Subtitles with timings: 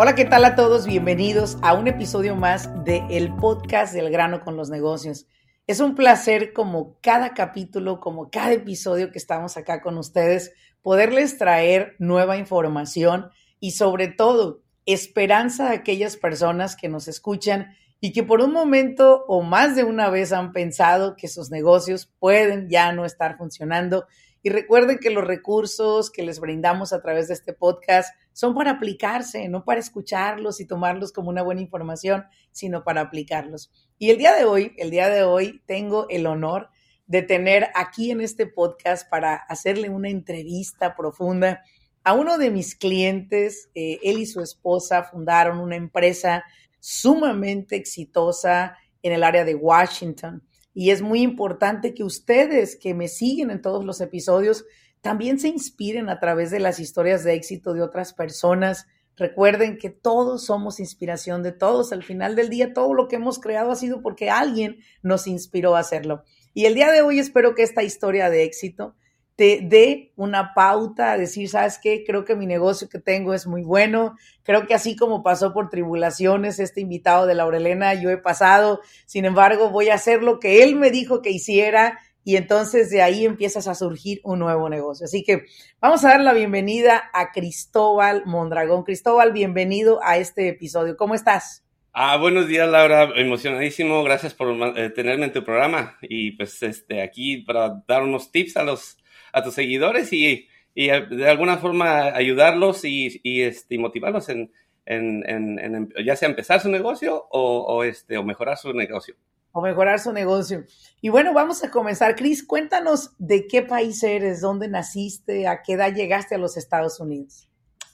[0.00, 0.86] Hola, ¿qué tal a todos?
[0.86, 5.26] Bienvenidos a un episodio más de el podcast del grano con los negocios.
[5.66, 11.36] Es un placer como cada capítulo, como cada episodio que estamos acá con ustedes, poderles
[11.36, 18.22] traer nueva información y sobre todo esperanza a aquellas personas que nos escuchan y que
[18.22, 22.92] por un momento o más de una vez han pensado que sus negocios pueden ya
[22.92, 24.06] no estar funcionando.
[24.42, 28.72] Y recuerden que los recursos que les brindamos a través de este podcast son para
[28.72, 33.72] aplicarse, no para escucharlos y tomarlos como una buena información, sino para aplicarlos.
[33.98, 36.70] Y el día de hoy, el día de hoy tengo el honor
[37.08, 41.62] de tener aquí en este podcast para hacerle una entrevista profunda
[42.04, 43.70] a uno de mis clientes.
[43.74, 46.44] Eh, él y su esposa fundaron una empresa
[46.78, 50.42] sumamente exitosa en el área de Washington.
[50.74, 54.64] Y es muy importante que ustedes que me siguen en todos los episodios
[55.00, 58.86] también se inspiren a través de las historias de éxito de otras personas.
[59.16, 61.92] Recuerden que todos somos inspiración de todos.
[61.92, 65.76] Al final del día, todo lo que hemos creado ha sido porque alguien nos inspiró
[65.76, 66.24] a hacerlo.
[66.54, 68.96] Y el día de hoy espero que esta historia de éxito
[69.38, 72.02] te dé una pauta a decir, ¿sabes qué?
[72.04, 74.16] Creo que mi negocio que tengo es muy bueno.
[74.42, 78.80] Creo que así como pasó por tribulaciones este invitado de Laurelena, yo he pasado.
[79.06, 83.00] Sin embargo, voy a hacer lo que él me dijo que hiciera y entonces de
[83.00, 85.04] ahí empiezas a surgir un nuevo negocio.
[85.04, 85.44] Así que
[85.80, 88.82] vamos a dar la bienvenida a Cristóbal Mondragón.
[88.82, 90.96] Cristóbal, bienvenido a este episodio.
[90.96, 91.64] ¿Cómo estás?
[91.92, 93.12] Ah, buenos días, Laura.
[93.14, 94.02] Emocionadísimo.
[94.02, 95.96] Gracias por eh, tenerme en tu programa.
[96.02, 98.98] Y pues este, aquí para dar unos tips a los
[99.32, 104.52] a tus seguidores y, y de alguna forma ayudarlos y, y, este, motivarlos en,
[104.86, 109.14] en, en, ya sea empezar su negocio o, o, este, o mejorar su negocio.
[109.52, 110.64] O mejorar su negocio.
[111.00, 112.16] Y bueno, vamos a comenzar.
[112.16, 117.00] Cris, cuéntanos de qué país eres, dónde naciste, a qué edad llegaste a los Estados
[117.00, 117.48] Unidos.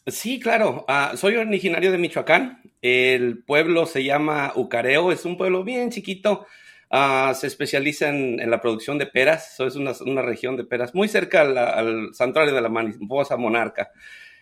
[0.06, 0.84] Sí, claro.
[0.88, 2.60] Uh, soy originario de Michoacán.
[2.82, 5.10] El pueblo se llama Ucareo.
[5.10, 6.46] Es un pueblo bien chiquito.
[6.94, 9.54] Uh, se especializa en, en, la producción de peras.
[9.54, 13.36] Eso es una, una, región de peras muy cerca al, al santuario de la mariposa
[13.36, 13.90] monarca.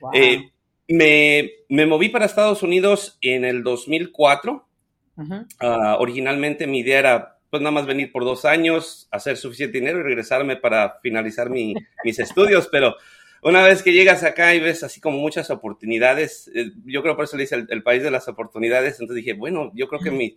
[0.01, 0.11] Wow.
[0.13, 0.53] Eh,
[0.89, 4.69] me, me, moví para Estados Unidos en el 2004.
[5.17, 5.47] Uh -huh.
[5.63, 10.01] uh, originalmente mi idea era pues nada más venir por dos años, hacer suficiente dinero
[10.01, 11.75] y regresarme para finalizar mi,
[12.05, 12.97] mis estudios, pero
[13.43, 17.25] una vez que llegas acá y ves así como muchas oportunidades, eh, yo creo por
[17.25, 20.11] eso le dice el, el, país de las oportunidades, entonces dije, bueno, yo creo que
[20.11, 20.37] mi,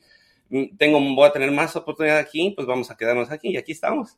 [0.78, 4.18] tengo, voy a tener más oportunidad aquí, pues vamos a quedarnos aquí y aquí estamos.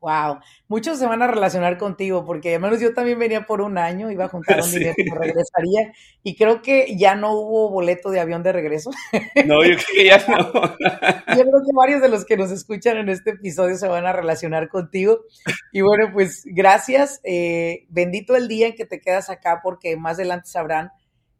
[0.00, 0.38] Wow,
[0.68, 4.12] muchos se van a relacionar contigo porque al menos yo también venía por un año,
[4.12, 4.78] iba a juntar un sí.
[4.78, 5.92] dinero y regresaría
[6.22, 8.90] y creo que ya no hubo boleto de avión de regreso.
[9.44, 10.52] No, yo creo que ya no.
[11.36, 14.12] yo creo que varios de los que nos escuchan en este episodio se van a
[14.12, 15.22] relacionar contigo
[15.72, 20.14] y bueno, pues gracias, eh, bendito el día en que te quedas acá porque más
[20.14, 20.92] adelante sabrán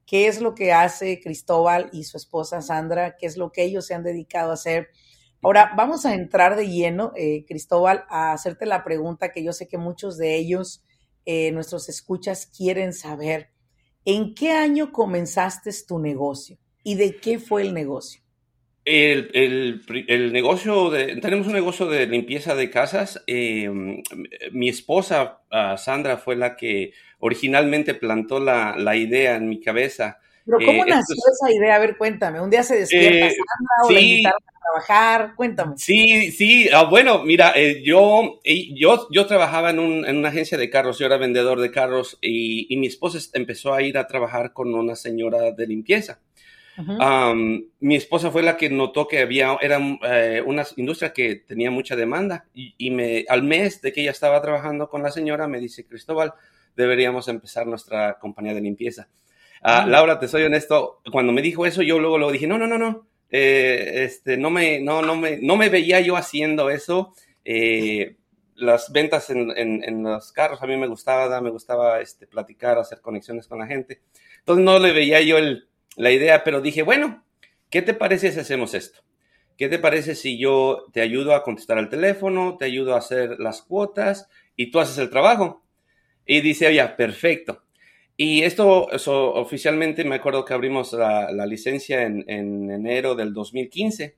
[0.08, 3.84] qué es lo que hace Cristóbal y su esposa Sandra, qué es lo que ellos
[3.86, 4.88] se han dedicado a hacer.
[5.42, 9.68] Ahora, vamos a entrar de lleno, eh, Cristóbal, a hacerte la pregunta que yo sé
[9.68, 10.82] que muchos de ellos,
[11.26, 13.50] eh, nuestros escuchas, quieren saber.
[14.06, 18.22] ¿En qué año comenzaste tu negocio y de qué fue el negocio?
[18.90, 23.22] El, el, el negocio, de, tenemos un negocio de limpieza de casas.
[23.26, 23.68] Eh,
[24.50, 30.20] mi esposa, uh, Sandra, fue la que originalmente plantó la, la idea en mi cabeza.
[30.46, 31.76] Pero ¿cómo eh, nació es, esa idea?
[31.76, 32.40] A ver, cuéntame.
[32.40, 35.34] ¿Un día se despierta eh, Sandra o sí, la invitaron a trabajar?
[35.36, 35.74] Cuéntame.
[35.76, 36.70] Sí, sí.
[36.72, 38.40] Ah, bueno, mira, eh, yo,
[38.74, 40.98] yo, yo trabajaba en, un, en, una agencia de carros.
[40.98, 44.74] Yo era vendedor de carros y, y mi esposa empezó a ir a trabajar con
[44.74, 46.20] una señora de limpieza.
[46.78, 47.32] Uh -huh.
[47.32, 51.72] um, mi esposa fue la que notó que había, era eh, una industria que tenía
[51.72, 55.48] mucha demanda y, y, me, al mes de que ella estaba trabajando con la señora
[55.48, 56.34] me dice, Cristóbal,
[56.76, 59.08] deberíamos empezar nuestra compañía de limpieza.
[59.62, 62.58] Uh, uh Laura, te soy honesto, cuando me dijo eso, yo luego, luego dije, no,
[62.58, 66.70] no, no, no, eh, este, no, me, no, no, me, no me veía yo haciendo
[66.70, 67.12] eso.
[67.44, 68.16] Eh,
[68.54, 72.78] las ventas en, en, en, los carros a mí me gustaba, me gustaba este, platicar,
[72.78, 74.00] hacer conexiones con la gente.
[74.40, 75.67] Entonces no le veía yo el,
[75.98, 77.24] la idea, pero dije, bueno,
[77.68, 79.00] ¿qué te parece si hacemos esto?
[79.58, 83.40] ¿qué te parece si yo te ayudo a contestar al teléfono, te ayudo a hacer
[83.40, 85.62] las cuotas y tú haces el trabajo?
[86.24, 87.64] Y dice, oye, perfecto.
[88.16, 88.86] Y esto
[89.34, 92.24] oficialmente me acuerdo que abrimos la, licencia en,
[92.70, 94.16] enero del 2015.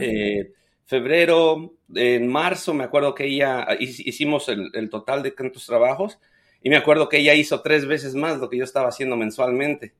[0.00, 0.52] Eh,
[0.84, 6.18] febrero, en marzo, me acuerdo que ella hicimos el, total de tantos trabajos
[6.62, 9.94] y me acuerdo que ella hizo tres veces más lo que yo estaba haciendo mensualmente.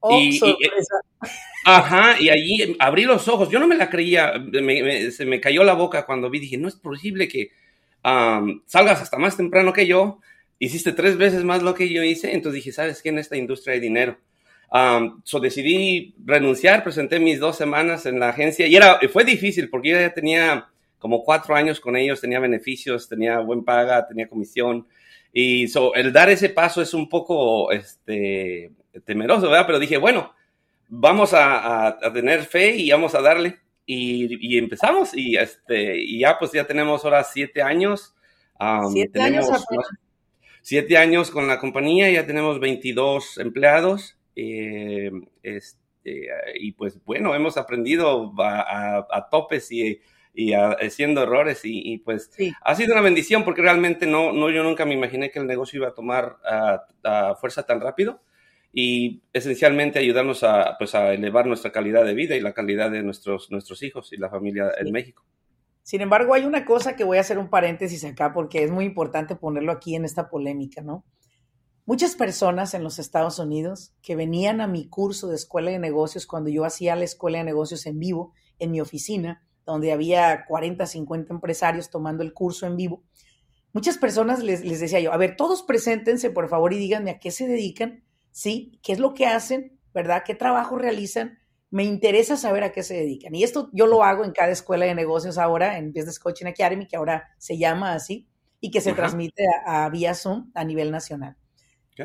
[0.00, 0.40] Oh, y,
[1.64, 3.50] ajá, y allí abrí los ojos.
[3.50, 4.32] Yo no me la creía,
[5.10, 7.50] se me cayó la boca cuando vi, dije, no es posible que
[8.66, 10.20] salgas hasta más temprano que yo
[10.58, 13.10] hiciste tres veces más lo que yo hice, entonces dije, ¿sabes qué?
[13.10, 14.16] En esta industria hay dinero.
[14.72, 19.70] Um, so decidí renunciar, presenté mis dos semanas en la agencia y era, fue difícil
[19.70, 20.66] porque yo ya tenía
[20.98, 24.86] como cuatro años con ellos, tenía beneficios, tenía buen paga, tenía comisión.
[25.32, 28.72] Y so, el dar ese paso es un poco este,
[29.04, 29.66] temeroso, ¿verdad?
[29.66, 30.32] Pero dije, bueno,
[30.88, 33.58] vamos a, a, tener fe y vamos a darle.
[33.84, 38.14] Y, y, empezamos y, este, y ya pues ya tenemos ahora siete años.
[38.58, 39.48] Um, siete años
[40.66, 44.18] siete años con la compañía, ya tenemos 22 empleados.
[44.34, 45.12] Eh,
[45.44, 46.28] este,
[46.58, 50.00] y pues bueno, hemos aprendido a, topes y,
[50.80, 52.32] haciendo errores y, pues
[52.62, 55.78] ha sido una bendición porque realmente no, no, yo nunca me imaginé que el negocio
[55.78, 56.36] iba a tomar
[57.40, 58.20] fuerza tan rápido
[58.78, 63.02] y esencialmente ayudarnos a, pues, a elevar nuestra calidad de vida y la calidad de
[63.02, 65.24] nuestros, nuestros hijos y la familia en México.
[65.82, 68.84] Sin embargo, hay una cosa que voy a hacer un paréntesis acá porque es muy
[68.84, 71.06] importante ponerlo aquí en esta polémica, ¿no?
[71.86, 76.26] Muchas personas en los Estados Unidos que venían a mi curso de escuela de negocios
[76.26, 80.84] cuando yo hacía la escuela de negocios en vivo en mi oficina, donde había 40,
[80.84, 83.04] 50 empresarios tomando el curso en vivo,
[83.72, 87.18] muchas personas les, les decía yo, a ver, todos preséntense por favor y díganme a
[87.18, 88.02] qué se dedican,
[88.36, 88.78] ¿sí?
[88.82, 89.78] ¿Qué es lo que hacen?
[89.94, 90.22] ¿Verdad?
[90.24, 91.38] ¿Qué trabajo realizan?
[91.70, 93.34] me interesa saber a qué se dedican.
[93.34, 96.86] Y esto yo lo hago en cada escuela de negocios ahora, en Business Coaching Academy,
[96.86, 98.26] que ahora se llama así,
[98.60, 101.36] y que se transmite a, vía Zoom a nivel nacional.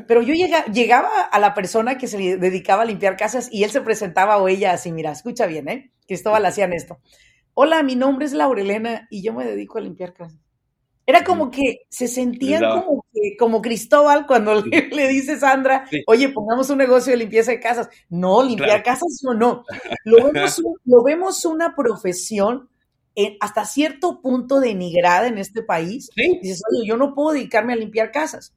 [0.08, 0.34] Pero yo
[0.74, 4.48] llegaba a la persona que se dedicaba a limpiar casas y él se presentaba o
[4.48, 5.92] ella así, mira, escucha bien, ¿eh?
[6.08, 7.00] Cristóbal hacían esto.
[7.54, 10.40] Hola, mi nombre es Laurelena y yo me dedico a limpiar casas.
[11.06, 13.06] Era como que se sentían como,
[13.38, 17.90] como Cristóbal cuando le, dice Sandra, oye, pongamos un negocio de limpieza de casas.
[18.10, 19.64] No, limpiar casas o no.
[20.04, 22.70] Lo vemos, lo vemos una profesión
[23.16, 26.10] eh, hasta cierto punto denigrada en este país.
[26.16, 28.54] Dices, oye, yo no puedo dedicarme a limpiar casas.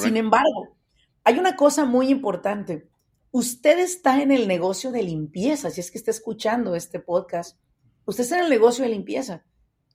[0.00, 0.76] Sin embargo,
[1.22, 2.88] hay una cosa muy importante.
[3.30, 7.58] Usted está en el negocio de limpieza, si es que está escuchando este podcast.
[8.04, 9.44] Usted está en el negocio de limpieza.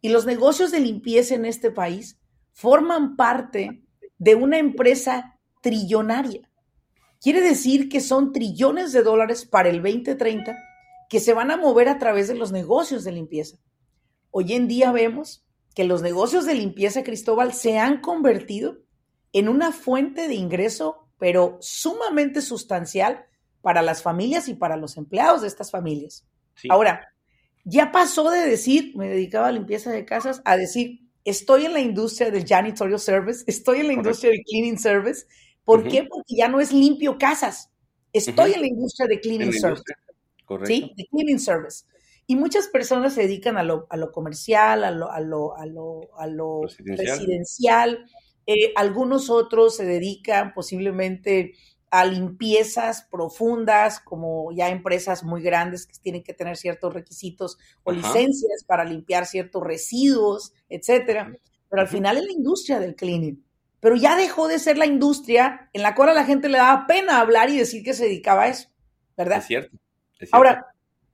[0.01, 2.19] Y los negocios de limpieza en este país
[2.53, 3.83] forman parte
[4.19, 6.49] de una empresa trillonaria.
[7.21, 10.57] Quiere decir que son trillones de dólares para el 2030
[11.09, 13.57] que se van a mover a través de los negocios de limpieza.
[14.29, 15.43] Hoy en día vemos
[15.73, 18.77] que los negocios de limpieza, Cristóbal, se han convertido
[19.33, 23.25] en una fuente de ingreso, pero sumamente sustancial
[23.61, 26.25] para las familias y para los empleados de estas familias.
[26.69, 27.13] Ahora,
[27.63, 31.79] ya pasó de decir, me dedicaba a limpieza de casas, a decir, estoy en la
[31.79, 35.25] industria del janitorial service, estoy en la industria del cleaning service.
[35.63, 36.03] ¿Por qué?
[36.03, 37.69] Porque ya no es limpio casas.
[38.11, 39.83] Estoy en la industria de cleaning service.
[40.65, 41.85] Sí, de cleaning service.
[42.25, 45.65] Y muchas personas se dedican a lo, a lo comercial, a lo, a lo, a
[45.65, 48.05] lo, a lo residencial.
[48.45, 51.53] Eh, algunos otros se dedican posiblemente
[51.91, 57.91] a limpiezas profundas, como ya empresas muy grandes que tienen que tener ciertos requisitos o
[57.91, 61.33] licencias para limpiar ciertos residuos, etcétera.
[61.69, 63.43] Pero al final es la industria del cleaning.
[63.79, 66.85] Pero ya dejó de ser la industria en la cual a la gente le daba
[66.85, 68.69] pena hablar y decir que se dedicaba a eso,
[69.17, 69.39] ¿verdad?
[69.39, 69.77] Es cierto.
[70.13, 70.35] Es cierto.
[70.35, 70.67] Ahora,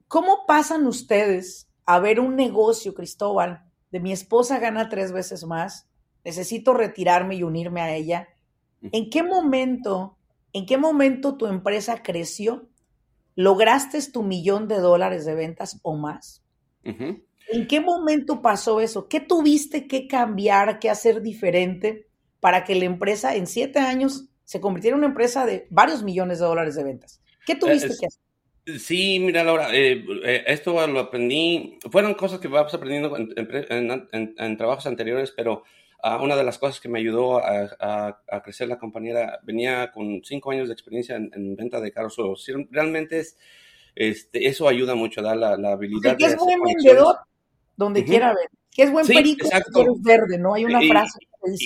[0.07, 5.87] ¿cómo pasan ustedes a ver un negocio, Cristóbal, de mi esposa gana tres veces más,
[6.23, 8.27] necesito retirarme y unirme a ella?
[8.81, 10.14] ¿En qué momento
[10.55, 12.69] ¿En qué momento tu empresa creció?
[13.35, 16.45] ¿Lograste tu millón de dólares de ventas o más?
[16.81, 19.09] ¿En qué momento pasó eso?
[19.09, 22.07] ¿Qué tuviste que cambiar, que hacer diferente
[22.39, 26.39] para que la empresa en siete años se convirtiera en una empresa de varios millones
[26.39, 27.21] de dólares de ventas?
[27.45, 28.79] ¿Qué tuviste que hacer?
[28.79, 34.85] Sí, mira, Laura, eh, eh, esto lo aprendí, fueron cosas que vas aprendiendo en trabajos
[34.85, 35.63] anteriores, pero
[36.21, 40.67] una de las cosas que me ayudó a, crecer la compañía venía con cinco años
[40.67, 42.17] de experiencia en, venta de carros.
[42.69, 43.37] realmente es,
[43.95, 46.17] este, eso ayuda mucho, da la, habilidad.
[46.17, 47.17] que es buen vendedor
[47.75, 48.49] donde quiera ver.
[48.71, 50.53] Que es buen perico eres verde, ¿no?
[50.53, 51.19] Hay una frase.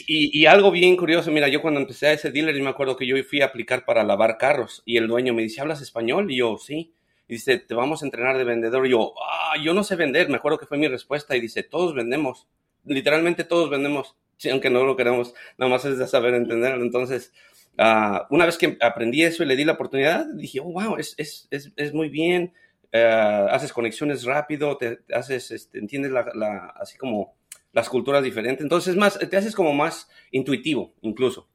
[0.07, 2.97] Y, y, algo bien curioso, mira, yo cuando empecé a ese dealer, y me acuerdo
[2.97, 6.29] que yo fui a aplicar para lavar carros y el dueño me dice, ¿hablas español?
[6.29, 6.93] Y yo, sí.
[7.29, 8.85] Y dice, te vamos a entrenar de vendedor.
[8.85, 10.29] Y yo, ah, yo no sé vender.
[10.29, 11.35] Me acuerdo que fue mi respuesta.
[11.35, 12.47] Y dice, todos vendemos.
[12.85, 14.15] Literalmente todos vendemos.
[14.51, 16.83] Aunque no lo queremos, nada más es de saber entenderlo.
[16.83, 17.33] Entonces,
[17.77, 21.15] uh, una vez que aprendí eso y le di la oportunidad, dije, oh, wow, es,
[21.17, 22.53] es, es, es muy bien.
[22.93, 27.35] Uh, haces conexiones rápido, te, haces, este, entiendes la, la, así como
[27.71, 28.63] las culturas diferentes.
[28.63, 31.47] Entonces, más, te haces como más intuitivo, incluso.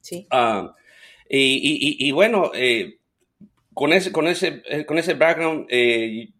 [0.00, 0.26] Sí.
[0.30, 0.70] Uh,
[1.28, 2.98] y, y, y, bueno, eh,
[3.72, 6.33] con, ese, con, ese, eh, con ese background, eh,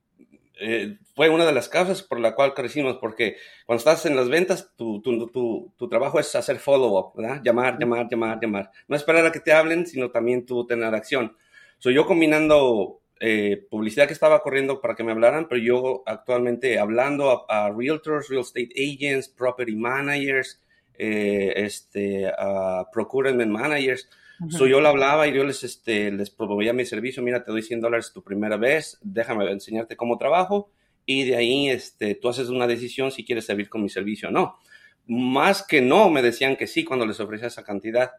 [0.61, 4.29] eh, fue una de las causas por la cual crecimos, porque cuando estás en las
[4.29, 7.41] ventas, tu, tu, tu, tu trabajo es hacer follow-up, ¿verdad?
[7.45, 8.71] Llamar, llamar, llamar, llamar.
[8.89, 11.37] No esperar a que te hablen, sino también tú tener acción.
[11.79, 16.79] Soy yo combinando eh, publicidad que estaba corriendo para que me hablaran, pero yo actualmente
[16.79, 20.61] hablando a, a realtors, real estate agents, property managers,
[20.97, 24.09] eh, este, a procurement managers.
[24.41, 24.51] Uh -huh.
[24.51, 27.23] so, yo le hablaba y yo les, este, les promovía mi servicio.
[27.23, 30.71] Mira, te doy 100 dólares tu primera vez, déjame enseñarte cómo trabajo
[31.07, 34.33] y de ahí este, tú haces una decisión si quieres servir con mi servicio o
[34.33, 34.59] no.
[35.07, 38.13] Más que no, me decían que sí cuando les ofrecía esa cantidad.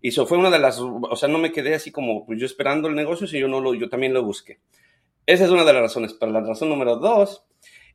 [0.00, 2.88] Y eso fue una de las, o sea, no me quedé así como yo esperando
[2.88, 4.58] el negocio, si yo no lo, yo también lo busqué.
[5.24, 6.14] Esa es una de las razones.
[6.14, 7.44] Pero la razón número dos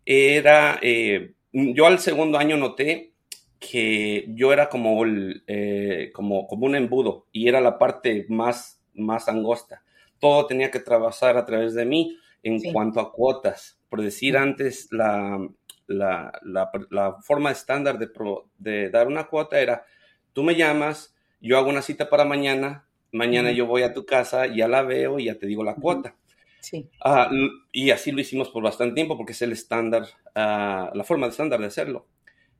[0.05, 3.11] era, eh, yo al segundo año noté
[3.59, 8.81] que yo era como, el, eh, como, como un embudo y era la parte más,
[8.93, 9.83] más angosta.
[10.19, 12.71] Todo tenía que trabajar a través de mí en sí.
[12.71, 13.79] cuanto a cuotas.
[13.89, 14.37] Por decir sí.
[14.37, 15.39] antes, la,
[15.87, 19.85] la, la, la, forma estándar de, pro, de dar una cuota era,
[20.33, 23.55] tú me llamas, yo hago una cita para mañana, mañana uh -huh.
[23.55, 26.15] yo voy a tu casa, ya la veo y ya te digo la cuota.
[26.59, 26.89] Sí.
[27.05, 30.03] Uh, y así lo hicimos por bastante tiempo porque es el estándar,
[30.35, 32.07] uh, la forma estándar de hacerlo.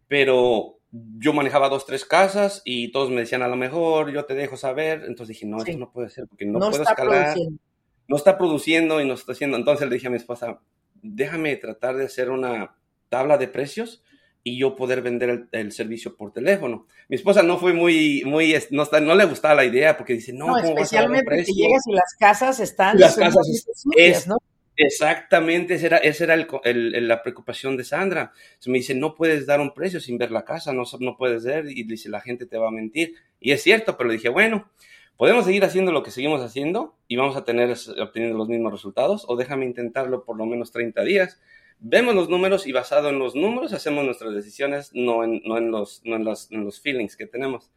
[0.07, 4.35] Pero yo manejaba dos, tres casas y todos me decían a lo mejor yo te
[4.35, 5.03] dejo saber.
[5.07, 5.71] Entonces dije, no, sí.
[5.71, 7.33] esto no puede ser porque no, no puedo escalar.
[7.33, 7.61] Produciendo.
[8.07, 9.57] No está produciendo y no está haciendo.
[9.57, 10.59] Entonces le dije a mi esposa,
[11.01, 12.75] déjame tratar de hacer una
[13.09, 14.03] tabla de precios
[14.43, 16.87] y yo poder vender el, el, servicio por teléfono.
[17.09, 20.31] Mi esposa no fue muy, muy, no, está, no le gustaba la idea porque dice,
[20.31, 24.27] no, no ¿cómo especialmente vas a si llegas y las casas están las casas sucias,
[24.27, 24.37] ¿no?
[24.79, 28.31] Exactamente, esa era, esa era el, la preocupación de Sandra.
[28.59, 31.43] Se me dice, no puedes dar un precio sin ver la casa, no, no puedes
[31.45, 33.15] ver, y dice, la gente te va a mentir.
[33.39, 34.69] Y es cierto, pero le dije, bueno,
[35.17, 39.25] podemos seguir haciendo lo que seguimos haciendo y vamos a tener obteniendo los mismos resultados,
[39.27, 41.41] o déjame intentarlo por lo menos 30 días.
[41.79, 45.71] Vemos los números y basado en los números hacemos nuestras decisiones, no en, no en,
[45.71, 47.71] los, no en, los, en los feelings que tenemos.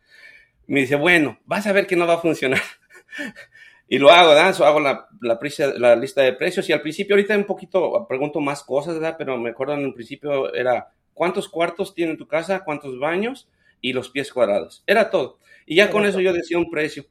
[0.67, 2.61] Me dice, bueno, vas a ver que no va a funcionar.
[3.93, 4.55] Y lo hago, ¿verdad?
[4.55, 5.37] So, hago la, la,
[5.77, 9.17] la, lista de precios y al principio, ahorita un poquito pregunto más cosas, ¿verdad?
[9.19, 13.93] Pero me acuerdo en el principio era cuántos cuartos tiene tu casa, cuántos baños y
[13.93, 14.85] los pies cuadrados.
[14.87, 15.41] Era todo.
[15.67, 17.07] Y ya con eso yo decía un precio.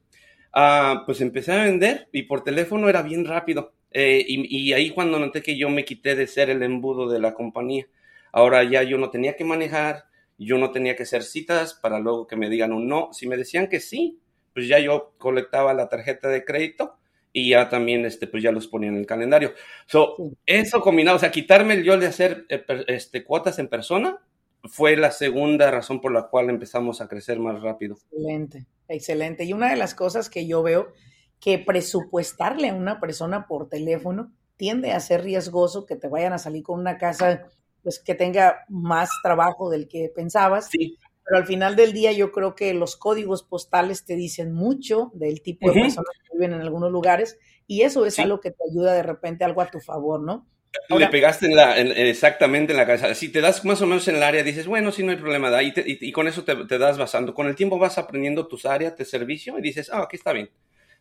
[0.55, 3.73] Uh, pues empecé a vender y por teléfono era bien rápido.
[3.91, 7.19] Eh, y, y ahí cuando noté que yo me quité de ser el embudo de
[7.19, 7.87] la compañía.
[8.31, 10.05] Ahora ya yo no tenía que manejar,
[10.37, 13.09] yo no tenía que hacer citas para luego que me digan un no.
[13.11, 14.21] Si me decían que sí,
[14.53, 16.95] pues ya yo colectaba la tarjeta de crédito
[17.31, 19.53] y ya también, este, pues ya los ponía en el calendario.
[19.85, 20.37] So, sí.
[20.45, 22.45] eso combinado, o sea, quitarme el yo de hacer
[22.87, 24.17] este, cuotas en persona
[24.63, 27.95] fue la segunda razón por la cual empezamos a crecer más rápido.
[27.95, 29.43] Excelente, excelente.
[29.45, 30.91] Y una de las cosas que yo veo
[31.39, 36.37] que presupuestarle a una persona por teléfono tiende a ser riesgoso que te vayan a
[36.37, 37.47] salir con una casa
[37.81, 40.67] pues que tenga más trabajo del que pensabas.
[40.69, 40.97] Sí
[41.29, 45.43] pero al final del día yo creo que los códigos postales te dicen mucho del
[45.43, 45.83] tipo de uh -huh.
[45.83, 48.23] personas que viven en algunos lugares y eso es sí.
[48.23, 50.47] algo que te ayuda de repente algo a tu favor, ¿no?
[50.89, 53.13] Ahora, Le pegaste en la, en, exactamente en la cabeza.
[53.13, 55.61] Si te das más o menos en el área, dices, bueno, sí, no hay problema.
[55.61, 57.33] Y, te, y, y con eso te, te, das basando.
[57.35, 60.49] Con el tiempo vas aprendiendo tus áreas de servicio y dices, ah, aquí está bien.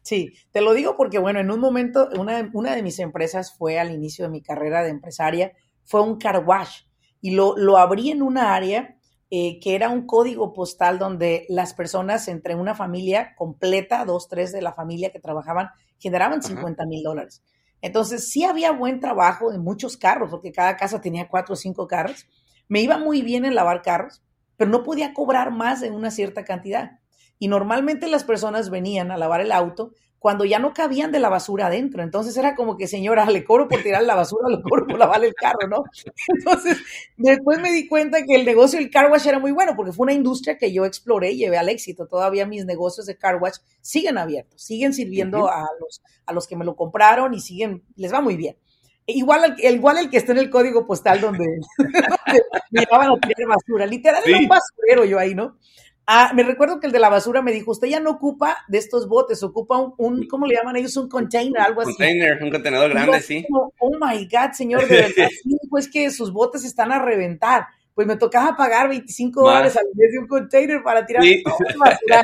[0.03, 3.79] Sí, te lo digo porque, bueno, en un momento, una, una de mis empresas fue
[3.79, 5.53] al inicio de mi carrera de empresaria,
[5.85, 6.83] fue un car wash
[7.21, 8.98] y lo, lo abrí en una área
[9.31, 14.53] eh, que era un código postal donde las personas entre una familia completa, dos, tres
[14.53, 15.69] de la familia que trabajaban,
[15.99, 17.43] generaban 50 mil dólares.
[17.81, 21.87] Entonces, sí había buen trabajo en muchos carros, porque cada casa tenía cuatro o cinco
[21.87, 22.27] carros.
[22.69, 24.23] Me iba muy bien en lavar carros,
[24.57, 26.99] pero no podía cobrar más de una cierta cantidad.
[27.39, 31.29] Y normalmente las personas venían a lavar el auto cuando ya no cabían de la
[31.29, 32.03] basura adentro.
[32.03, 35.25] Entonces era como que, señora, le cobro por tirar la basura, le cobro por lavar
[35.25, 35.85] el carro, ¿no?
[36.29, 36.79] Entonces,
[37.17, 40.05] después me di cuenta que el negocio del car wash era muy bueno, porque fue
[40.05, 42.07] una industria que yo exploré y llevé al éxito.
[42.07, 45.53] Todavía mis negocios de car wash siguen abiertos, siguen sirviendo uh -huh.
[45.53, 48.57] a, los, a los que me lo compraron y siguen, les va muy bien.
[49.11, 51.47] Igual, igual el que está en el código postal donde,
[51.79, 53.87] donde me llevaban a tirar basura.
[53.87, 54.31] Literal, sí.
[54.31, 55.57] era un basurero yo ahí, ¿no?
[56.11, 58.79] Ah, me recuerdo que el de la basura me dijo, usted ya no ocupa de
[58.79, 60.97] estos botes, ocupa un, ¿cómo le llaman ellos?
[60.97, 61.91] Un container, algo así.
[61.91, 63.45] Container, un contenedor grande, sí.
[63.51, 67.67] oh my God, señor, de verdad, sí, pues que sus botes están a reventar.
[67.93, 71.79] Pues me tocaba pagar 25 dólares al mes de un container para tirar todo el
[71.79, 72.23] basura.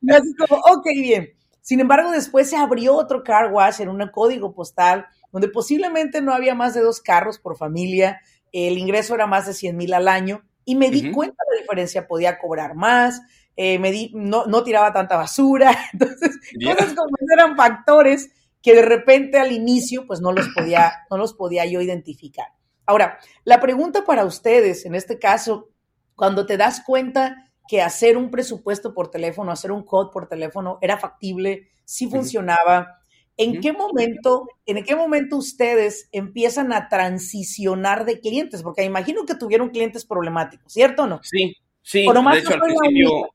[0.00, 1.28] Y así como, ok, bien.
[1.60, 6.32] Sin embargo, después se abrió otro car wash en un código postal donde posiblemente no
[6.32, 10.08] había más de dos carros por familia, el ingreso era más de 100 mil al
[10.08, 13.22] año y me di cuenta de la diferencia, podía cobrar más,
[13.56, 18.30] eh, me di, no, no, tiraba tanta basura, entonces cosas como eran factores
[18.60, 22.48] que de repente al inicio pues no los podía, no los podía yo identificar.
[22.84, 25.70] Ahora, la pregunta para ustedes, en este caso,
[26.16, 30.78] cuando te das cuenta que hacer un presupuesto por teléfono, hacer un code por teléfono
[30.80, 33.00] era factible, sí funcionaba,
[33.38, 38.62] ¿En qué momento, en qué momento ustedes empiezan a transicionar de clientes?
[38.62, 41.20] Porque imagino que tuvieron clientes problemáticos, ¿cierto o no?
[41.22, 42.06] Sí, sí.
[42.08, 43.28] O de hecho, al principio...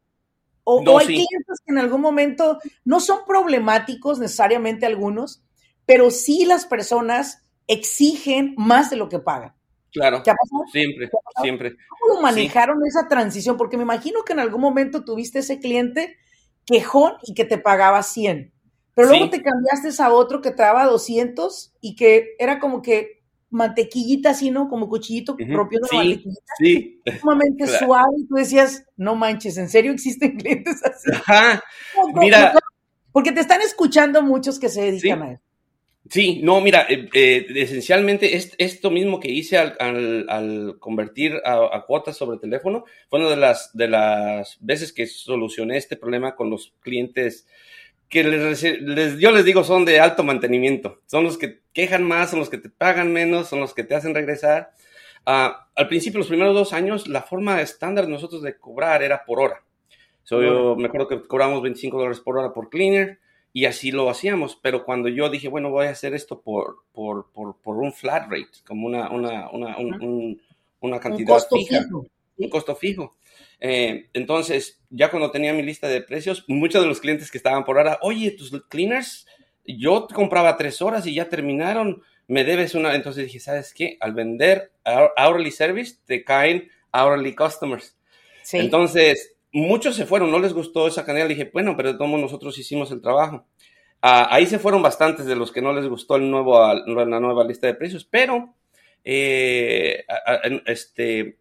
[0.64, 5.44] O, hay clientes que en algún momento no son problemáticos necesariamente algunos,
[5.88, 9.56] pero sí las personas exigen más de lo que pagan.
[9.92, 10.22] Claro.
[10.24, 10.64] ¿Qué ha pasado?
[10.72, 11.10] Siempre,
[11.42, 11.76] siempre.
[12.00, 13.58] ¿Cómo manejaron esa transición?
[13.58, 16.16] Porque me imagino que en algún momento tuviste ese cliente
[16.66, 18.54] quejón y que te pagaba 100
[18.96, 23.22] pero luego te cambiaste a otro que te daba 200 y que era como que
[23.50, 24.70] mantequillita así, ¿no?
[24.70, 26.54] Como cuchillito propio de sí, mantequillita.
[26.58, 27.02] Sí.
[27.20, 31.12] Sumamente suave y tú decías, no manches, ¿en serio existen clientes así?
[31.12, 31.64] Ajá.
[32.16, 32.54] mira.
[33.12, 35.44] Porque te están escuchando muchos que se dedican a eso.
[36.10, 42.18] Sí, no, mira, eh, eh, esencialmente es, esto mismo que hice al, convertir a, cuotas
[42.18, 46.74] sobre teléfono fue una de las, de las veces que solucioné este problema con los
[46.82, 47.48] clientes
[48.12, 51.00] que les, yo les digo son de alto mantenimiento.
[51.06, 53.96] Son los que quejan más, son los que te pagan menos, son los que te
[53.96, 54.74] hacen regresar.
[55.26, 59.40] Ah, al principio, los primeros dos años, la forma estándar nosotros de cobrar era por
[59.40, 59.64] hora.
[60.30, 63.20] yo me acuerdo que cobramos 25 dólares por hora por cleaner
[63.54, 64.60] y así lo hacíamos.
[64.62, 68.24] Pero cuando yo dije, bueno, voy a hacer esto por, por, por, por un flat
[68.24, 69.78] rate, como una, una, una,
[70.82, 71.86] una cantidad fija,
[72.38, 73.16] un costo fijo.
[73.62, 77.64] Eh, entonces, ya cuando tenía mi lista de precios, muchos de los clientes que estaban
[77.64, 79.28] por ahora, oye, tus cleaners,
[79.66, 82.96] yo compraba tres horas y ya terminaron, me debes una.
[82.96, 83.98] Entonces dije, ¿sabes qué?
[84.02, 87.96] Al vender hourly service, te caen hourly customers.
[88.52, 91.28] Entonces, muchos se fueron, no les gustó esa canela.
[91.28, 93.46] dije, bueno, pero todos nosotros hicimos el trabajo.
[94.02, 97.44] Ah, ahí se fueron bastantes de los que no les gustó el nuevo, la nueva
[97.44, 98.56] lista de precios, pero
[99.04, 100.06] eh,
[100.66, 101.38] este,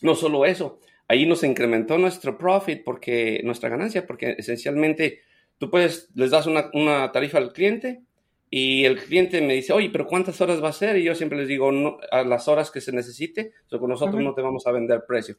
[0.00, 0.78] no solo eso,
[1.10, 5.22] ahí nos incrementó nuestro profit, porque nuestra ganancia, porque esencialmente
[5.58, 8.02] tú puedes, les das una, tarifa al cliente
[8.48, 10.96] y el cliente me dice, oye, pero ¿cuántas horas va a ser?
[10.98, 14.22] Y yo siempre les digo, no, a las horas que se necesite, o con nosotros
[14.22, 15.34] no te vamos a vender precio.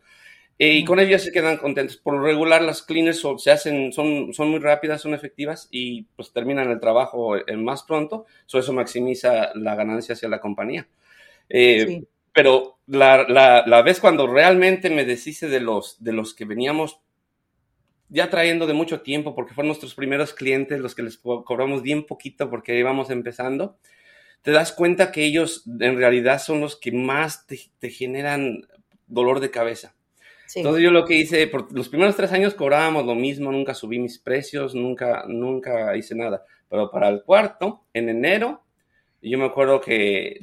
[0.57, 1.95] Y con ellos se quedan contentos.
[1.95, 6.33] Por lo regular, las cleaners se hacen, son, son muy rápidas, son efectivas y pues
[6.33, 8.25] terminan el trabajo más pronto.
[8.45, 10.85] eso maximiza la ganancia hacia la compañía.
[11.47, 12.03] Eh,
[12.33, 16.99] pero la, la, la, vez cuando realmente me deshice de los, de los que veníamos
[18.09, 22.05] ya trayendo de mucho tiempo, porque fueron nuestros primeros clientes, los que les cobramos bien
[22.05, 23.77] poquito porque íbamos empezando,
[24.41, 28.67] te das cuenta que ellos en realidad son los que más te, te generan
[29.07, 29.95] dolor de cabeza.
[30.53, 33.99] Entonces yo lo que hice, por los primeros tres años cobrábamos lo mismo, nunca subí
[33.99, 36.43] mis precios, nunca, nunca hice nada.
[36.67, 38.61] Pero para el cuarto, en enero,
[39.21, 40.39] yo me acuerdo que,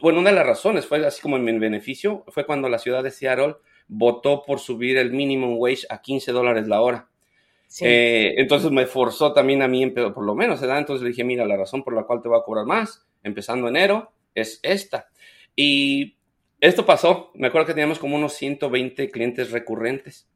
[0.00, 3.02] bueno, una de las razones fue así como en mi beneficio, fue cuando la ciudad
[3.02, 3.56] de Seattle
[3.88, 7.08] votó por subir el minimum wage a 15 dólares la hora.
[7.80, 10.78] Eh, entonces me forzó también a mí, por lo menos, ¿verdad?
[10.78, 13.68] Entonces le dije, mira, la razón por la cual te voy a cobrar más, empezando
[13.68, 15.08] enero, es esta.
[15.54, 16.16] Y
[16.60, 20.28] esto pasó, me acuerdo que teníamos como unos 120 clientes recurrentes.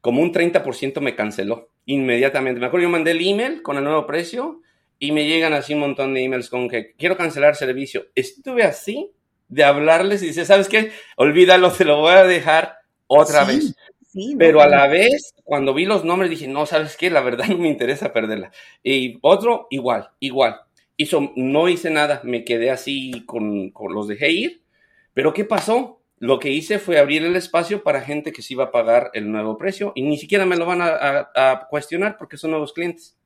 [0.00, 2.60] Como un 30% me canceló inmediatamente.
[2.60, 4.62] Me acuerdo, yo mandé el email con el nuevo precio
[4.98, 8.06] y me llegan así un montón de emails con que quiero cancelar servicio.
[8.14, 9.10] Estuve así
[9.48, 10.90] de hablarles y dice, ¿sabes qué?
[11.16, 13.74] Olvídalo, te lo voy a dejar otra vez.
[14.38, 17.10] Pero a la vez, cuando vi los nombres, dije, no, ¿sabes qué?
[17.10, 18.50] La verdad no me interesa perderla.
[18.82, 20.60] Y otro, igual, igual.
[20.96, 24.62] Hizo, no hice nada, me quedé así con, con los dejé ir.
[25.14, 26.02] Pero ¿qué pasó?
[26.18, 29.30] Lo que hice fue abrir el espacio para gente que se iba a pagar el
[29.30, 33.17] nuevo precio y ni siquiera me lo van a, a cuestionar porque son nuevos clientes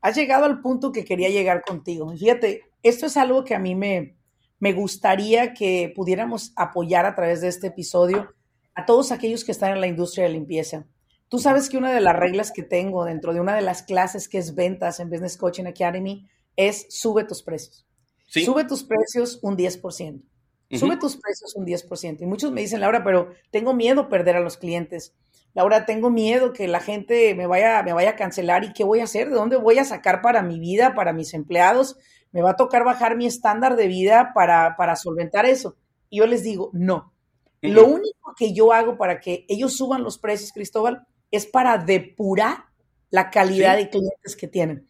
[0.00, 2.14] has llegado al punto que quería llegar contigo.
[2.16, 4.16] Fíjate, esto es algo que a mí me,
[4.58, 8.32] me gustaría que pudiéramos apoyar a través de este episodio
[8.74, 10.86] a todos aquellos que están en la industria de limpieza.
[11.28, 14.28] Tú sabes que una de las reglas que tengo dentro de una de las clases
[14.28, 17.84] que es ventas en Business Coaching Academy es sube tus precios.
[18.28, 20.22] Sube tus precios un 10%.
[20.72, 22.20] Sube tus precios un 10%.
[22.20, 25.14] Y muchos me dicen, Laura, pero tengo miedo perder a los clientes.
[25.56, 29.00] Laura, tengo miedo que la gente me vaya, me vaya a cancelar y qué voy
[29.00, 31.96] a hacer, de dónde voy a sacar para mi vida, para mis empleados,
[32.30, 35.78] me va a tocar bajar mi estándar de vida para, para solventar eso.
[36.10, 37.14] Y yo les digo, no.
[37.62, 42.66] Lo único que yo hago para que ellos suban los precios, Cristóbal, es para depurar
[43.08, 44.86] la calidad de clientes que tienen.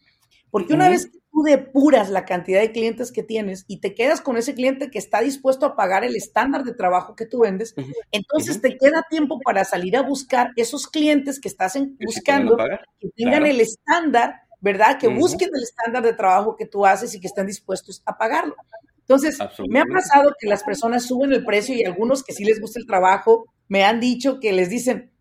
[0.51, 4.21] Porque una vez que tú depuras la cantidad de clientes que tienes y te quedas
[4.21, 7.75] con ese cliente que está dispuesto a pagar el estándar de trabajo que tú vendes,
[8.11, 12.57] entonces te queda tiempo para salir a buscar esos clientes que estás buscando,
[12.99, 14.97] que tengan el estándar, ¿verdad?
[14.97, 18.55] Que busquen el estándar de trabajo que tú haces y que estén dispuestos a pagarlo.
[19.01, 19.37] Entonces,
[19.69, 22.79] me ha pasado que las personas suben el precio y algunos que sí les gusta
[22.79, 25.11] el trabajo me han dicho que les dicen,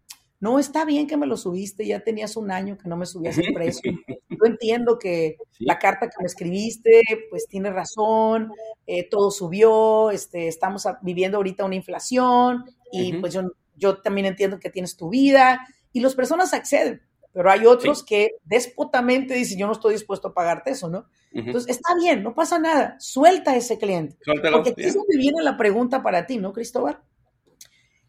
[0.41, 3.37] no, está bien que me lo subiste, ya tenías un año que no me subías
[3.37, 3.93] el precio.
[4.37, 8.53] Yo entiendo que la carta que me escribiste, pues tiene razón,
[8.87, 13.43] eh, todo subió, este, estamos viviendo ahorita una inflación y pues yo,
[13.77, 18.37] yo también entiendo que tienes tu vida y las personas acceden, pero hay otros que
[18.45, 21.07] despotamente dicen, yo no estoy dispuesto a pagarte eso, ¿no?
[21.33, 24.17] Entonces, está bien, no pasa nada, suelta a ese cliente.
[24.25, 27.01] porque aquí es donde viene la pregunta para ti, ¿no, Cristóbal?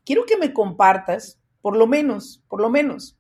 [0.06, 3.18] Quiero que me compartas por lo menos, por lo menos,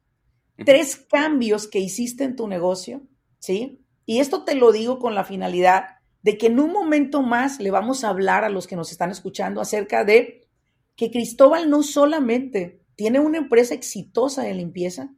[0.65, 3.01] tres cambios que hiciste en tu negocio,
[3.39, 3.83] ¿sí?
[4.05, 7.71] Y esto te lo digo con la finalidad de que en un momento más le
[7.71, 10.47] vamos a hablar a los que nos están escuchando acerca de
[10.95, 15.13] que Cristóbal no solamente tiene una empresa exitosa de limpieza,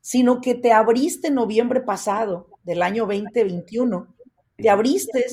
[0.00, 4.14] sino que te abriste en noviembre pasado del año 2021,
[4.56, 5.24] te abriste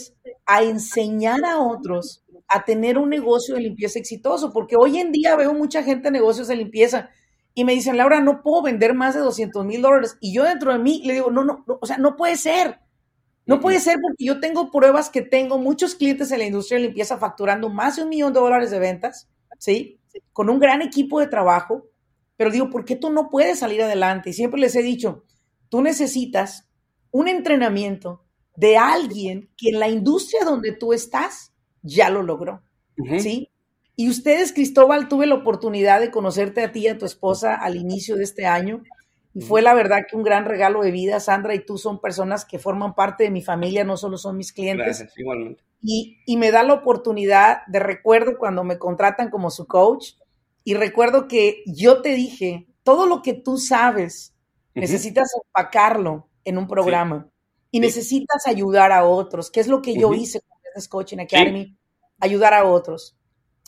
[0.46, 5.36] a enseñar a otros a tener un negocio de limpieza exitoso, porque hoy en día
[5.36, 7.10] veo mucha gente en negocios de limpieza
[7.54, 10.18] y me dicen, Laura, no puedo vender más de 200 mil dólares.
[10.22, 12.80] Y yo dentro de mí le digo, no, no, o sea, no puede ser.
[13.46, 16.86] No puede ser porque yo tengo pruebas que tengo muchos clientes en la industria de
[16.86, 20.00] limpieza facturando más de un millón de dólares de ventas, ¿sí?
[20.32, 21.88] Con un gran equipo de trabajo.
[22.38, 24.30] Pero digo, ¿por qué tú no puedes salir adelante?
[24.30, 25.26] Y siempre les he dicho,
[25.70, 26.70] tú necesitas
[27.12, 28.24] un entrenamiento
[28.56, 32.64] de alguien que en la industria donde tú estás ya lo logró,
[33.20, 33.51] ¿sí?
[34.02, 37.76] Y ustedes, Cristóbal, tuve la oportunidad de conocerte a ti y a tu esposa al
[37.76, 38.82] inicio de este año.
[39.32, 41.20] Y fue la verdad que un gran regalo de vida.
[41.20, 44.54] Sandra y tú son personas que forman parte de mi familia, no solo son mis
[44.54, 44.88] clientes.
[44.88, 45.64] Gracias, igualmente.
[45.84, 50.14] Y, y me da la oportunidad de recuerdo cuando me contratan como su coach.
[50.64, 54.34] Y recuerdo que yo te dije, todo lo que tú sabes,
[54.74, 57.30] necesitas empacarlo en un programa.
[57.70, 61.78] Y necesitas ayudar a otros, que es lo que yo hice con Business Coaching Academy,
[62.20, 63.16] ayudar a otros.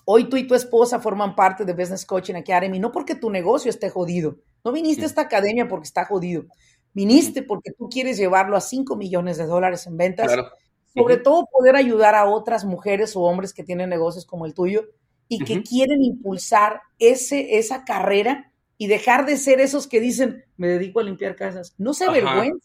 [0.05, 3.69] Hoy tú y tu esposa forman parte de Business Coaching Academy, no porque tu negocio
[3.69, 4.37] esté jodido.
[4.63, 6.45] No viniste a esta academia porque está jodido.
[6.93, 10.31] Viniste porque tú quieres llevarlo a 5 millones de dólares en ventas.
[10.93, 14.89] Sobre todo poder ayudar a otras mujeres o hombres que tienen negocios como el tuyo
[15.27, 20.67] y que quieren impulsar ese, esa carrera y dejar de ser esos que dicen, me
[20.67, 21.73] dedico a limpiar casas.
[21.77, 22.59] No se avergüencen.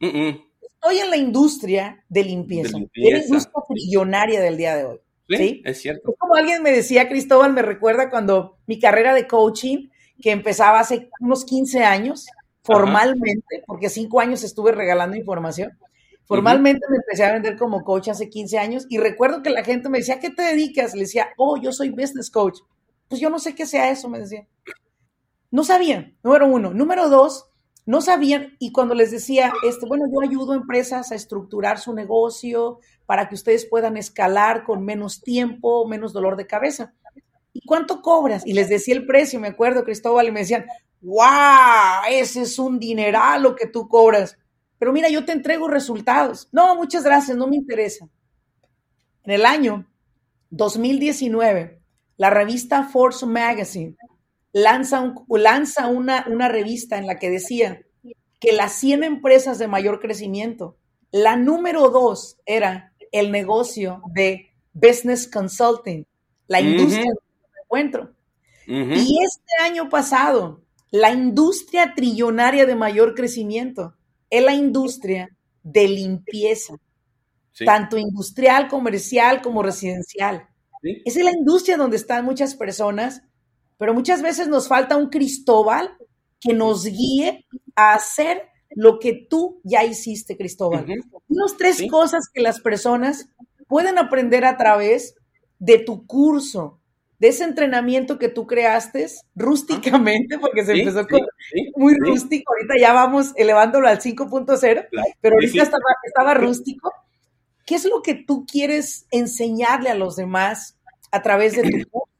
[0.00, 2.72] Estoy en la industria de limpieza.
[2.72, 3.16] De limpieza.
[3.16, 5.00] la industria trillonaria del día de hoy.
[5.28, 6.14] Sí, es cierto.
[6.18, 9.88] como alguien me decía, Cristóbal, me recuerda cuando mi carrera de coaching,
[10.20, 12.26] que empezaba hace unos 15 años,
[12.62, 15.78] formalmente, porque cinco años estuve regalando información,
[16.24, 19.88] formalmente me empecé a vender como coach hace 15 años y recuerdo que la gente
[19.88, 20.94] me decía, ¿a qué te dedicas?
[20.94, 22.60] Le decía, oh, yo soy business coach.
[23.08, 24.46] Pues yo no sé qué sea eso, me decía.
[25.50, 26.72] No sabían, número uno.
[26.72, 27.50] Número dos,
[27.86, 31.92] no sabían y cuando les decía, este, bueno, yo ayudo a empresas a estructurar su
[31.92, 36.94] negocio para que ustedes puedan escalar con menos tiempo, menos dolor de cabeza.
[37.52, 38.46] ¿Y cuánto cobras?
[38.46, 40.64] Y les decía el precio, me acuerdo, Cristóbal, y me decían,
[41.02, 44.38] wow, ese es un dineral lo que tú cobras.
[44.78, 46.48] Pero mira, yo te entrego resultados.
[46.52, 48.08] No, muchas gracias, no me interesa.
[49.22, 49.86] En el año
[50.50, 51.80] 2019,
[52.16, 53.96] la revista Force Magazine
[54.54, 57.82] lanza, lanza una, una revista en la que decía
[58.40, 60.78] que las 100 empresas de mayor crecimiento,
[61.10, 66.06] la número dos era el negocio de business consulting,
[66.46, 68.14] la industria del encuentro.
[68.66, 73.94] Y este año pasado, la industria trillonaria de mayor crecimiento
[74.30, 76.76] es la industria de limpieza,
[77.66, 80.46] tanto industrial, comercial como residencial.
[80.82, 83.22] Esa es la industria donde están muchas personas
[83.78, 85.96] pero muchas veces nos falta un Cristóbal
[86.40, 88.42] que nos guíe a hacer
[88.74, 90.86] lo que tú ya hiciste, Cristóbal.
[91.28, 93.28] Unas tres cosas que las personas
[93.68, 95.14] pueden aprender a través
[95.58, 96.80] de tu curso,
[97.18, 101.20] de ese entrenamiento que tú creaste rústicamente, porque se empezó con,
[101.76, 104.88] muy rústico, ahorita ya vamos elevándolo al 5.0,
[105.20, 106.92] pero ahorita estaba, estaba rústico.
[107.64, 110.76] ¿Qué es lo que tú quieres enseñarle a los demás
[111.10, 112.13] a través de tu curso?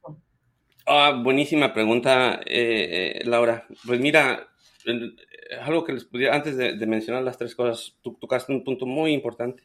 [0.87, 3.65] Ah, buenísima pregunta, eh, eh, Laura.
[3.85, 4.47] Pues mira,
[5.61, 9.11] algo que les pudiera, antes de, mencionar las tres cosas, tú tocaste un punto muy
[9.11, 9.63] importante.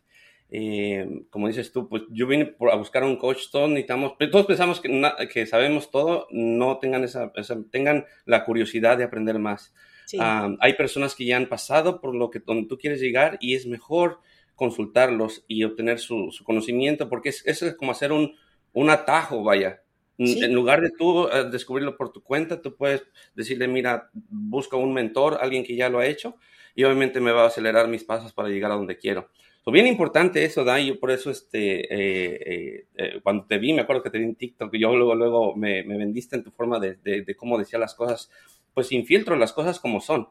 [0.51, 4.81] Eh, como dices tú, pues yo vine a buscar un coach, todos necesitamos, todos pensamos
[4.81, 4.91] que,
[5.33, 7.33] que sabemos todo, no tengan esa,
[7.71, 9.75] tengan la curiosidad de aprender más.
[10.19, 13.55] Ah, hay personas que ya han pasado por lo que donde tú quieres llegar y
[13.55, 14.19] es mejor
[14.57, 18.35] consultarlos y obtener su, conocimiento porque es, es como hacer un,
[18.73, 19.83] un atajo, vaya.
[20.23, 23.03] En lugar de tú eh, descubrirlo por tu cuenta, tú puedes
[23.35, 26.37] decirle, mira, busca un mentor, alguien que ya lo ha hecho,
[26.75, 29.31] y obviamente me va a acelerar mis pasos para llegar a donde quiero.
[29.67, 33.81] Es bien importante eso, Dai, yo por eso, este, eh, eh, cuando te vi, me
[33.83, 36.97] acuerdo que te vi en TikTok, yo luego, luego me, vendiste en tu forma de,
[36.97, 38.31] de, cómo decía las cosas,
[38.75, 40.29] pues sin filtro, las cosas como son.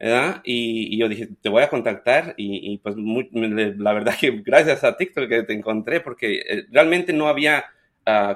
[0.00, 0.40] ¿verdad?
[0.44, 5.28] Y, yo dije, te voy a contactar y, pues la verdad que gracias a TikTok
[5.28, 7.64] que te encontré porque realmente no había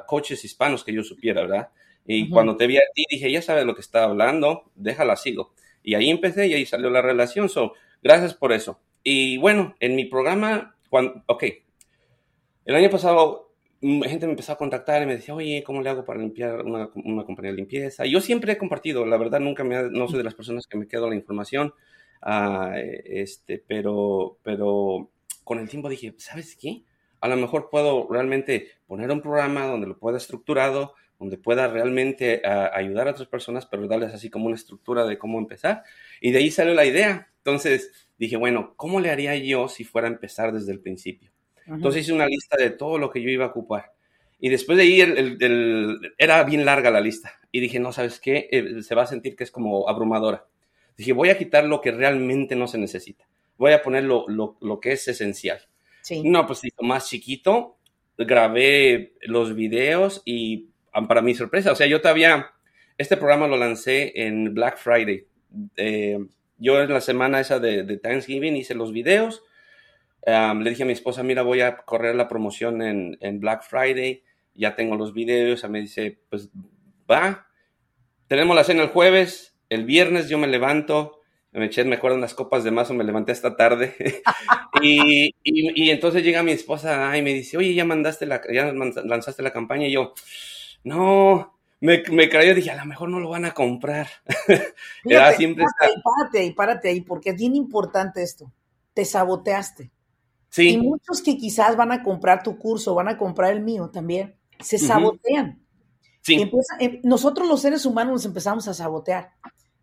[0.07, 1.69] coaches hispanos que yo supiera, ¿verdad?
[2.05, 5.53] Y cuando te vi a ti, dije, ya sabes lo que está hablando, déjala, sigo.
[5.83, 7.49] Y ahí empecé y ahí salió la relación.
[7.49, 8.81] So, gracias por eso.
[9.05, 11.45] Y bueno, en mi programa, cuando, ok,
[12.65, 16.05] el año pasado gente me empezó a contactar y me decía, oye, ¿cómo le hago
[16.05, 18.07] para limpiar una, una compañía de limpieza?
[18.07, 20.87] Yo siempre he compartido, la verdad, nunca me, no soy de las personas que me
[20.87, 21.75] quedo la información,
[22.25, 25.11] uh, este, pero, pero
[25.43, 26.83] con el tiempo dije, ¿sabes qué?
[27.23, 32.43] A lo mejor puedo realmente poner un programa donde lo pueda estructurado, donde pueda realmente
[32.45, 35.85] ah, ayudar a otras personas, pero darles así como una estructura de cómo empezar.
[36.21, 37.29] Y de ahí salió la idea.
[37.39, 41.31] Entonces dije, bueno, ¿cómo le haría yo si fuera a empezar desde el principio?
[41.65, 43.93] Entonces hice una lista de todo lo que yo iba a ocupar.
[44.41, 45.01] Y después de ahí
[46.19, 47.39] era bien larga la lista.
[47.53, 48.49] Y dije, no, ¿sabes qué?
[48.51, 50.45] Eh, se va a sentir que es como abrumadora.
[50.97, 53.29] Dije, voy a quitar lo que realmente no se necesita.
[53.59, 55.61] Voy a poner lo, lo que es esencial.
[56.25, 57.79] No, pues más chiquito,
[58.19, 60.69] grabé los videos y
[61.09, 62.51] para mi sorpresa, o sea, yo todavía,
[62.99, 65.27] este programa lo lancé en Black Friday.
[65.77, 66.19] Eh,
[66.59, 69.43] yo en la semana esa de, Thanksgiving hice los videos.
[70.27, 74.23] le dije a mi esposa, mira, voy a correr la promoción en, en Black Friday.
[74.55, 75.61] Ya tengo los videos.
[75.61, 76.51] Ella me dice, pues
[77.11, 77.49] va.
[78.29, 79.57] Tenemos la cena el jueves.
[79.71, 81.22] El viernes yo me levanto
[81.53, 83.95] me eché, me acuerdo, unas copas de mazo, me levanté esta tarde.
[84.83, 89.43] y, y, entonces llega mi esposa y me dice, oye, ya mandaste la, ya lanzaste
[89.43, 89.87] la campaña.
[89.87, 90.15] Y yo,
[90.85, 94.09] no, me, me y dije, a lo mejor no lo van a comprar.
[95.05, 98.51] Era siempre párate, párate ahí, párate ahí, porque es bien importante esto.
[98.95, 99.91] Te saboteaste.
[100.49, 100.71] Sí.
[100.71, 104.37] Y muchos que quizás van a comprar tu curso, van a comprar el mío también,
[104.61, 105.61] se sabotean.
[106.21, 106.51] Sí.
[106.79, 109.33] Em, nosotros los seres humanos nos empezamos a sabotear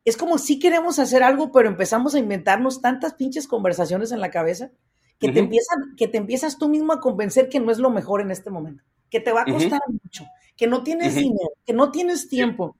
[0.10, 4.32] es como si queremos hacer algo, pero empezamos a inventarnos tantas pinches conversaciones en la
[4.32, 4.72] cabeza
[5.20, 8.22] que, te, empiezan, que te empiezas tú mismo a convencer que no es lo mejor
[8.22, 11.92] en este momento, que te va a costar mucho, que no tienes dinero, que no
[11.92, 12.76] tienes tiempo.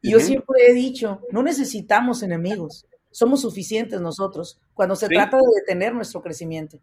[0.00, 5.60] Y yo siempre he dicho, no necesitamos enemigos, somos suficientes nosotros cuando se trata de
[5.60, 6.80] detener nuestro crecimiento.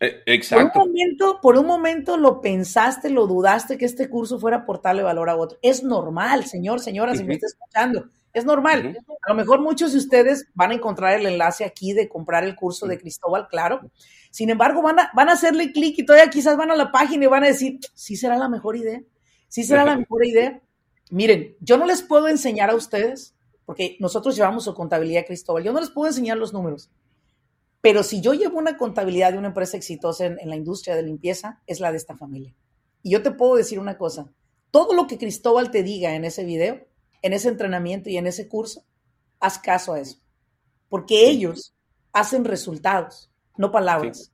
[0.00, 0.72] Exacto.
[0.72, 5.02] Por un, momento, por un momento lo pensaste, lo dudaste que este curso fuera aportarle
[5.04, 5.58] valor a otro.
[5.62, 8.10] Es normal, señor, señora, si me está escuchando.
[8.32, 8.98] Es normal.
[9.26, 12.56] A lo mejor muchos de ustedes van a encontrar el enlace aquí de comprar el
[12.56, 13.80] curso de Cristóbal, claro.
[14.30, 17.24] Sin embargo, van a, van a hacerle clic y todavía quizás van a la página
[17.24, 19.02] y van a decir, sí será la mejor idea,
[19.48, 20.62] sí será la mejor idea.
[21.10, 23.34] Miren, yo no les puedo enseñar a ustedes,
[23.66, 26.90] porque nosotros llevamos su contabilidad, Cristóbal, yo no les puedo enseñar los números.
[27.82, 31.02] Pero si yo llevo una contabilidad de una empresa exitosa en, en la industria de
[31.02, 32.54] limpieza, es la de esta familia.
[33.02, 34.32] Y yo te puedo decir una cosa,
[34.70, 36.86] todo lo que Cristóbal te diga en ese video,
[37.22, 38.84] en ese entrenamiento y en ese curso,
[39.40, 40.18] haz caso a eso.
[40.88, 41.74] Porque ellos
[42.12, 44.32] hacen resultados, no palabras.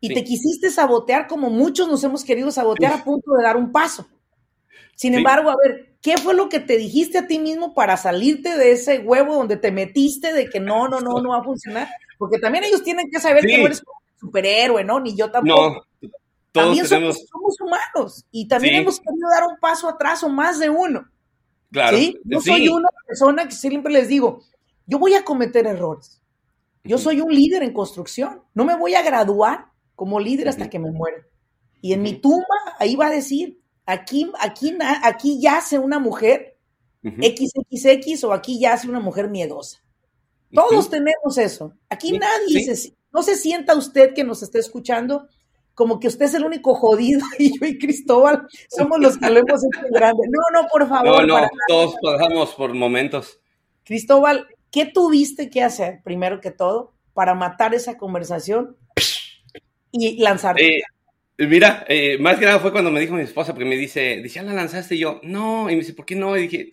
[0.00, 3.72] Y te quisiste sabotear como muchos nos hemos querido sabotear a punto de dar un
[3.72, 4.06] paso.
[4.94, 8.56] Sin embargo, a ver, ¿qué fue lo que te dijiste a ti mismo para salirte
[8.56, 11.88] de ese huevo donde te metiste de que no, no, no, no va a funcionar?
[12.16, 15.00] Porque también ellos tienen que saber que no eres un superhéroe, ¿no?
[15.00, 15.86] Ni yo tampoco.
[16.02, 16.10] No,
[16.52, 20.70] todos también somos, humanos y también hemos querido dar un paso atrás o más de
[20.70, 21.08] uno.
[21.70, 21.96] Claro.
[21.96, 22.18] ¿sí?
[22.24, 24.42] Yo soy una persona que siempre les digo,
[24.86, 26.20] yo voy a cometer errores.
[26.84, 28.42] Yo soy un líder en construcción.
[28.54, 31.26] No me voy a graduar como líder hasta que me muera.
[31.80, 32.46] Y en mi tumba,
[32.78, 36.56] ahí va a decir, aquí, aquí, aquí yace una mujer
[37.02, 39.82] XXX o aquí yace una mujer miedosa.
[40.52, 41.74] Todos tenemos eso.
[41.88, 42.66] Aquí nadie
[43.12, 45.28] no se sienta usted que nos esté escuchando
[45.78, 49.38] como que usted es el único jodido y yo y Cristóbal somos los que lo
[49.38, 50.24] hemos hecho grande.
[50.28, 51.24] No, no, por favor.
[51.24, 53.40] No, no, todos pasamos por momentos.
[53.84, 58.76] Cristóbal, ¿qué tuviste que hacer, primero que todo, para matar esa conversación
[59.92, 60.82] y lanzarte?
[61.38, 64.40] Mira, eh, más que nada fue cuando me dijo mi esposa, porque me dice, dice,
[64.40, 64.96] ¿ya la lanzaste?
[64.96, 65.70] Y yo, no.
[65.70, 66.36] Y me dice, ¿por qué no?
[66.36, 66.70] Y dije,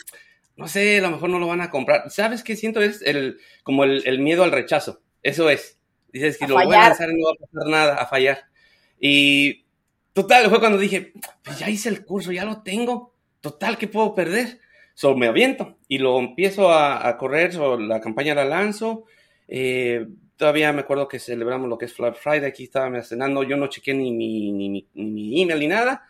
[0.56, 2.10] no sé, a lo mejor no lo van a comprar.
[2.10, 2.82] ¿Sabes qué siento?
[2.82, 5.04] Es el, como el, miedo al rechazo.
[5.22, 5.78] Eso es.
[6.12, 8.55] Dices que lo voy a lanzar y no va a pasar nada, a fallar.
[9.00, 9.66] Y
[10.14, 13.14] total, fue cuando dije, pues ya hice el curso, ya lo tengo.
[13.42, 14.60] Total, ¿qué puedo perder?
[14.94, 19.06] So, me aviento y lo empiezo a, correr, so, la campaña la lanzo.
[19.48, 23.58] Eh, todavía me acuerdo que celebramos lo que es Black Friday, aquí estaba cenando, yo
[23.58, 26.08] no chequé ni mi, ni, ni, ni email ni nada.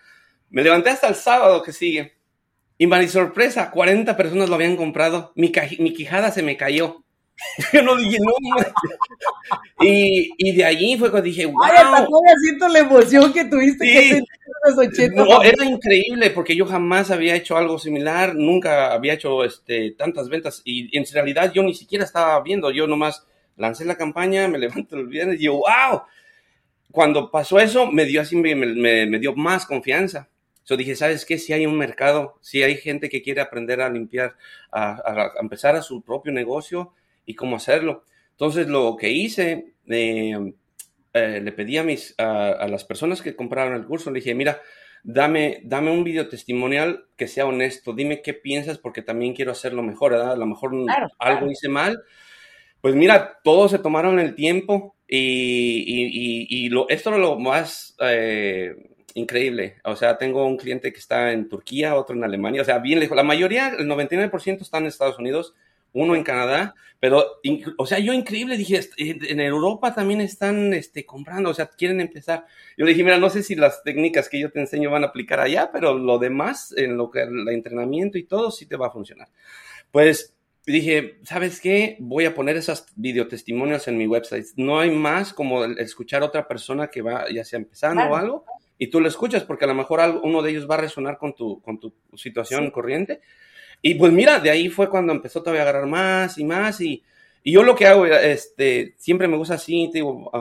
[0.49, 2.13] Me levanté hasta el sábado que sigue.
[2.77, 5.31] Y mi sorpresa, 40 personas lo habían comprado.
[5.35, 7.04] Mi, mi quijada se me cayó.
[7.73, 8.33] Yo no dije, no.
[9.79, 11.63] y, y de allí fue cuando dije, wow.
[11.63, 12.07] Ay, hasta
[12.41, 14.23] siento la emoción que tuviste que
[14.67, 15.23] los 80.
[15.23, 20.29] No, era increíble porque yo jamás había hecho algo similar, nunca había hecho este, tantas
[20.29, 23.25] ventas y en realidad yo ni siquiera estaba viendo, yo nomás
[23.57, 26.03] lancé la campaña, me levanto el viernes y yo, wow.
[26.91, 30.29] Cuando pasó eso, me dio así, me, me, me dio más confianza.
[30.65, 31.37] Yo dije, ¿sabes qué?
[31.37, 34.35] Si hay un mercado, si hay gente que quiere aprender a limpiar,
[34.71, 36.93] a, a, empezar a su propio negocio
[37.25, 38.03] y cómo hacerlo.
[38.31, 40.53] Entonces, lo que hice, eh,
[41.13, 44.61] eh, le pedí a, mis, a, las personas que compraron el curso, le dije, mira,
[45.03, 49.83] dame, dame un video testimonial que sea honesto, dime qué piensas porque también quiero hacerlo
[49.83, 50.33] mejor, ¿verdad?
[50.33, 50.73] A lo mejor
[51.19, 52.03] algo hice mal.
[52.81, 57.95] Pues mira, todos se tomaron el tiempo y, y, y, lo, esto es lo más
[57.99, 58.75] eh,
[59.13, 59.77] increíble.
[59.83, 62.99] O sea, tengo un cliente que está en Turquía, otro en Alemania, o sea, bien
[62.99, 63.15] lejos.
[63.15, 65.55] La mayoría, el 99% están en Estados Unidos,
[65.95, 67.23] uno en Canadá, pero,
[67.77, 72.45] o sea, yo increíble, dije, en Europa también están este, comprando, o sea, quieren empezar.
[72.77, 75.07] Yo le dije, mira, no sé si las técnicas que yo te enseño van a
[75.07, 78.87] aplicar allá, pero lo demás, en lo que el entrenamiento y todo, sí te va
[78.87, 79.29] a funcionar.
[79.91, 81.95] Pues dije, ¿sabes qué?
[81.99, 84.47] Voy a poner esas videotestimonios en mi website.
[84.57, 88.45] No hay más como escuchar a otra persona que va ya sea empezando o algo
[88.77, 91.33] y tú lo escuchas porque a lo mejor uno de ellos va a resonar con
[91.33, 93.21] tu, con tu situación corriente.
[93.87, 97.03] Y pues mira, de ahí fue cuando empezó todavía a agarrar más y más y,
[97.43, 100.31] y yo lo que hago, este, siempre me gusta así, te digo,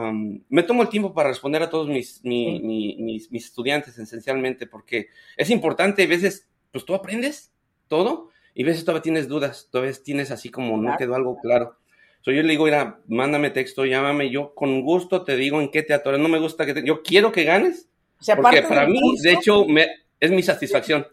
[0.48, 5.50] me tomo el tiempo para responder a todos mis, mis, mis, estudiantes esencialmente porque es
[5.50, 7.52] importante, a veces, pues tú aprendes
[7.86, 11.76] todo y a veces todavía tienes dudas, todavía tienes así como no quedó algo claro.
[12.22, 15.82] So, yo le digo, mira, mándame texto, llámame, yo con gusto te digo en qué
[15.82, 16.18] te atoras.
[16.18, 16.82] No me gusta que te...
[16.82, 17.90] Yo quiero que ganes,
[18.40, 19.86] porque para mí, de hecho, me,
[20.18, 21.06] es mi satisfacción.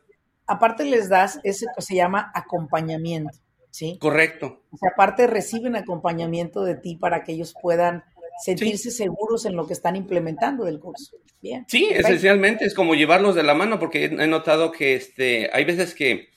[0.47, 3.37] Aparte les das ese que se llama acompañamiento,
[3.69, 3.97] ¿sí?
[3.99, 4.63] Correcto.
[4.71, 8.03] O sea, aparte reciben acompañamiento de ti para que ellos puedan
[8.43, 11.17] sentirse seguros en lo que están implementando del curso.
[11.41, 11.65] Bien.
[11.67, 15.95] Sí, esencialmente es como llevarlos de la mano, porque he notado que este, hay veces
[15.95, 16.29] que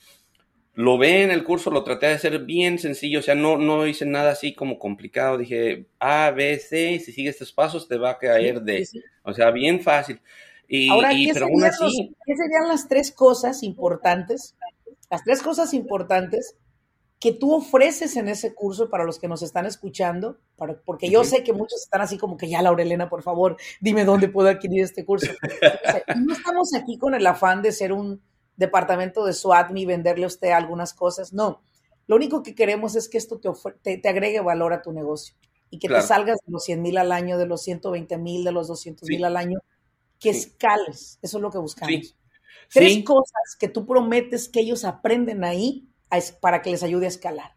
[0.75, 3.87] lo ve en el curso, lo traté de hacer bien sencillo, o sea, no, no
[3.87, 8.11] hice nada así como complicado, dije A, B, C, si sigues estos pasos te va
[8.11, 8.87] a caer de,
[9.23, 10.19] o sea, bien fácil.
[10.67, 14.55] Y, Ahora, ¿qué, serían las tres cosas importantes?
[15.09, 16.55] Las tres cosas importantes
[17.19, 21.23] que tú ofreces en ese curso para los que nos están escuchando, para, porque yo
[21.23, 24.83] sé que muchos están así como que ya, Laurelena, por favor, dime dónde puedo adquirir
[24.83, 25.31] este curso.
[26.17, 28.21] no estamos aquí con el afán de ser un
[28.57, 31.61] departamento de SWAT ni venderle a usted algunas cosas, no.
[32.07, 35.35] Lo único que queremos es que esto te, te, agregue valor a tu negocio
[35.71, 38.51] y que te salgas de los 100 mil al año, de los 120 mil, de
[38.51, 39.59] los 200 mil al año
[40.19, 41.19] que escales.
[41.21, 42.15] Eso es lo que buscamos.
[42.71, 45.87] Tres cosas que tú prometes que ellos aprenden ahí
[46.41, 47.51] para que les ayude a escalar.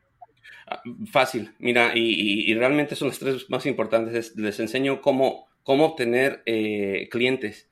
[0.67, 4.37] Ah, fácil, mira, y, realmente son las tres más importantes.
[4.37, 7.69] Les enseño cómo, cómo obtener eh, clientes,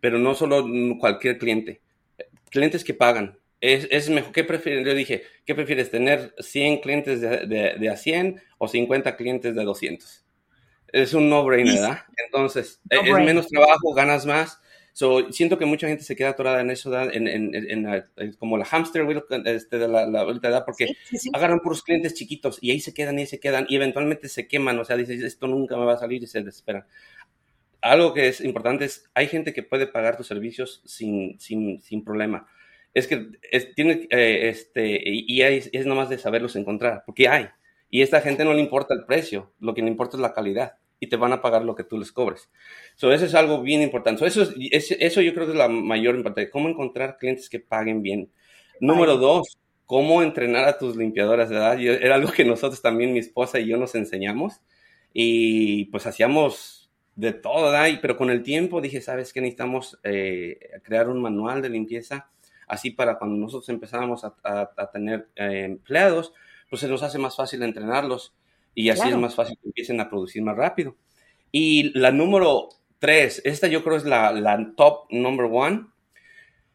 [0.00, 0.66] pero no solo
[0.98, 1.80] cualquier cliente,
[2.50, 3.38] clientes que pagan.
[3.60, 4.86] Es, es mejor, ¿qué prefieres?
[4.86, 5.90] Yo dije, ¿qué prefieres?
[5.90, 7.46] ¿Tener 100 clientes de,
[7.78, 10.25] de a 100 o 50 clientes de 200?
[10.92, 11.98] Es un no-brainer, ¿verdad?
[12.24, 14.60] Entonces, e, es menos trabajo, ganas más.
[14.92, 18.64] So, siento que mucha gente se queda atorada en eso, en, en, en, como la
[18.64, 20.96] hamster wheel este, de la, la porque
[21.34, 24.48] agarran puros clientes chiquitos y ahí se quedan y ahí se quedan y eventualmente se
[24.48, 26.86] queman, o sea, dices, esto nunca me va a salir y se desesperan.
[27.82, 32.02] Algo que es importante es, hay gente que puede pagar tus servicios sin, sin, sin
[32.02, 32.48] problema.
[32.94, 33.28] Es que
[33.74, 37.48] tiene, eh, este, y, es, es nomás de saberlos encontrar, porque hay.
[37.96, 40.34] Y a esta gente no le importa el precio, lo que le importa es la
[40.34, 42.50] calidad y te van a pagar lo que tú les cobres.
[42.94, 44.26] So, eso es algo bien importante.
[44.26, 46.50] eso, es, eso yo creo que es la mayor importancia.
[46.50, 48.30] Cómo encontrar clientes que paguen bien.
[48.80, 51.80] Número dos, cómo entrenar a tus limpiadoras de edad.
[51.80, 54.60] era algo que nosotros también, mi esposa y yo nos enseñamos.
[55.14, 57.98] Y pues hacíamos de todo, ¿verdad?
[58.02, 59.40] pero con el tiempo dije, ¿sabes qué?
[59.40, 62.28] Necesitamos eh, crear un manual de limpieza.
[62.68, 66.34] Así para cuando nosotros empezábamos a, tener eh, empleados,
[66.68, 68.34] pues se nos hace más fácil entrenarlos
[68.74, 70.96] y así es más fácil que empiecen a producir más rápido.
[71.50, 73.40] Y la número tres.
[73.44, 75.86] Esta yo creo es la, la top number one.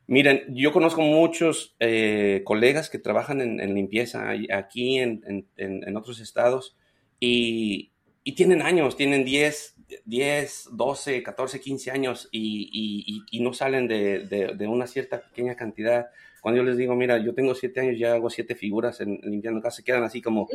[0.07, 6.75] Miren, yo conozco muchos eh, colegas que trabajan en, limpieza aquí en, en, otros estados
[7.17, 7.91] y,
[8.25, 14.19] y, tienen años, tienen 10, 10, 12, 14, 15 años y, y no salen de,
[14.25, 16.07] de, de, una cierta pequeña cantidad.
[16.41, 19.61] Cuando yo les digo, mira, yo tengo 7 años, ya hago 7 figuras en, limpiando
[19.61, 20.49] casa, se quedan así como,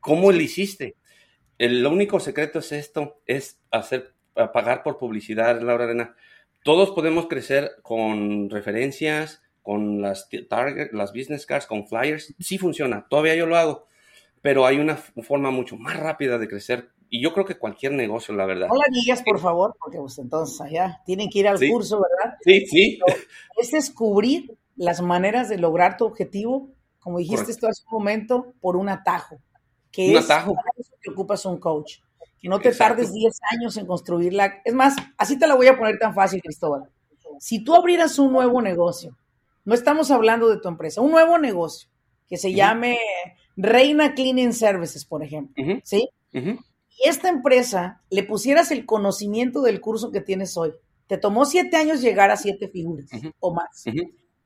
[0.00, 0.96] ¿cómo lo hiciste?
[1.58, 6.14] El único secreto es esto, es hacer, pagar por publicidad, Laura Arena
[6.68, 12.34] todos podemos crecer con referencias, con las target, las business cards, con flyers.
[12.38, 13.86] Sí funciona, todavía yo lo hago,
[14.42, 16.90] pero hay una forma mucho más rápida de crecer.
[17.10, 18.68] Y yo creo que cualquier negocio, la verdad.
[18.68, 22.36] No la digas, por favor, porque pues entonces allá tienen que ir al curso, ¿verdad?
[22.42, 22.98] Sí, sí.
[23.56, 26.70] es descubrir las maneras de lograr tu objetivo,
[27.00, 29.38] como dijiste esto hace un momento, por un atajo.
[29.90, 30.54] Que un atajo.
[31.02, 31.98] que ocupas un coach
[32.40, 34.60] que no te tardes 10 años en construirla.
[34.64, 36.84] Es más, así te la voy a poner tan fácil, Cristóbal.
[37.40, 39.16] Si tú abrieras un nuevo negocio,
[39.64, 41.88] no estamos hablando de tu empresa, un nuevo negocio
[42.28, 42.98] que se llame
[43.56, 46.08] Reina Cleaning Services, por ejemplo, ¿sí?
[46.32, 50.72] Y esta empresa le pusieras el conocimiento del curso que tienes hoy.
[51.06, 53.08] Te tomó siete años llegar a siete figuras
[53.40, 53.84] o más.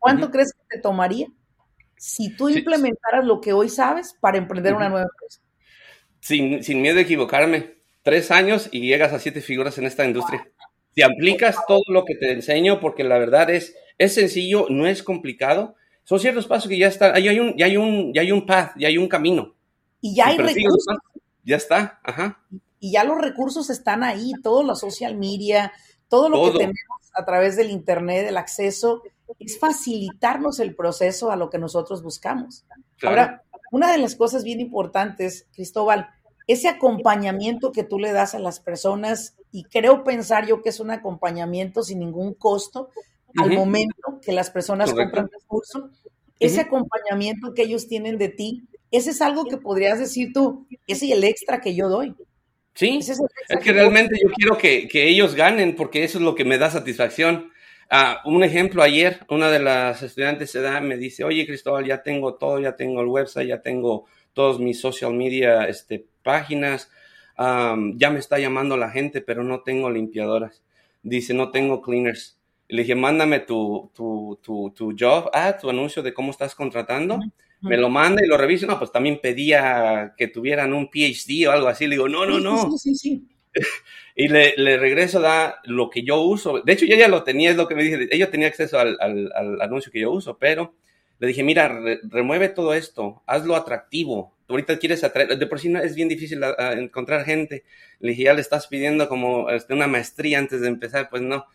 [0.03, 1.29] ¿Cuánto crees que te tomaría
[1.97, 5.41] si tú implementaras lo que hoy sabes para emprender una nueva empresa?
[6.19, 10.51] Sin, sin miedo a equivocarme, tres años y llegas a siete figuras en esta industria.
[10.97, 15.05] Si aplicas todo lo que te enseño, porque la verdad es, es sencillo, no es
[15.05, 15.77] complicado.
[16.03, 18.45] Son ciertos pasos que ya están, ya hay un, ya hay un, ya hay un
[18.45, 19.55] path, ya hay un camino.
[20.01, 20.99] Y ya hay recursos.
[21.45, 22.43] Ya está, ajá.
[22.81, 25.73] Y ya los recursos están ahí, todo lo social media,
[26.09, 26.77] todo lo que tenemos
[27.15, 29.03] a través del internet, el acceso,
[29.39, 32.65] es facilitarnos el proceso a lo que nosotros buscamos.
[33.03, 36.09] Ahora, una de las cosas bien importantes, Cristóbal,
[36.47, 40.81] ese acompañamiento que tú le das a las personas, y creo pensar yo que es
[40.81, 42.91] un acompañamiento sin ningún costo
[43.39, 45.91] al momento que las personas compran el curso,
[46.39, 51.07] ese acompañamiento que ellos tienen de ti, ese es algo que podrías decir tú, ese
[51.07, 52.15] es el extra que yo doy.
[52.75, 53.21] Sí, es,
[53.63, 57.52] que, realmente yo quiero que, ellos ganen porque eso es lo que me da satisfacción.
[57.95, 62.03] Ah, un ejemplo, ayer una de las estudiantes se da, me dice, oye Cristóbal, ya
[62.03, 66.91] tengo todo, ya tengo el website, ya tengo todos mis social media este, páginas,
[67.37, 70.63] ya me está llamando la gente, pero no tengo limpiadoras.
[71.03, 72.39] Dice, no tengo cleaners.
[72.69, 77.21] Le dije, mándame tu, tu, tu, tu job ad, tu anuncio de cómo estás contratando.
[77.61, 78.67] Me lo manda y lo reviso.
[78.67, 81.87] No, pues también pedía que tuvieran un PhD o algo así.
[81.87, 82.71] Le digo, no, no, no.
[82.71, 83.29] Sí, sí, sí.
[84.17, 86.61] y le, le, regreso da lo que yo uso.
[86.61, 88.09] De hecho, yo ya lo tenía, es lo que me dije.
[88.11, 90.75] Ella tenía acceso al, al, anuncio que yo uso, pero
[91.19, 91.81] le dije, mira,
[92.11, 96.41] remueve todo esto, hazlo atractivo ahorita quieres atraer, de por sí no, es bien difícil
[96.77, 97.65] encontrar gente.
[98.01, 101.47] Le dije, ya le estás pidiendo como este, una maestría antes de empezar, pues no.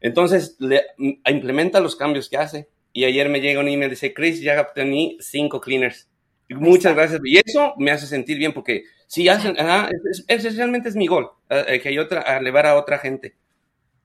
[0.00, 2.68] Entonces, le, mm, implementa los cambios que hace.
[2.92, 6.08] Y ayer me llega un email, dice, Chris, ya obtení cinco cleaners.
[6.50, 7.20] Muchas gracias.
[7.24, 8.84] Y eso me hace sentir bien porque
[9.28, 9.56] hacen,
[10.28, 13.36] esencialmente es mi gol, eh, que hay otra, a elevar a otra gente.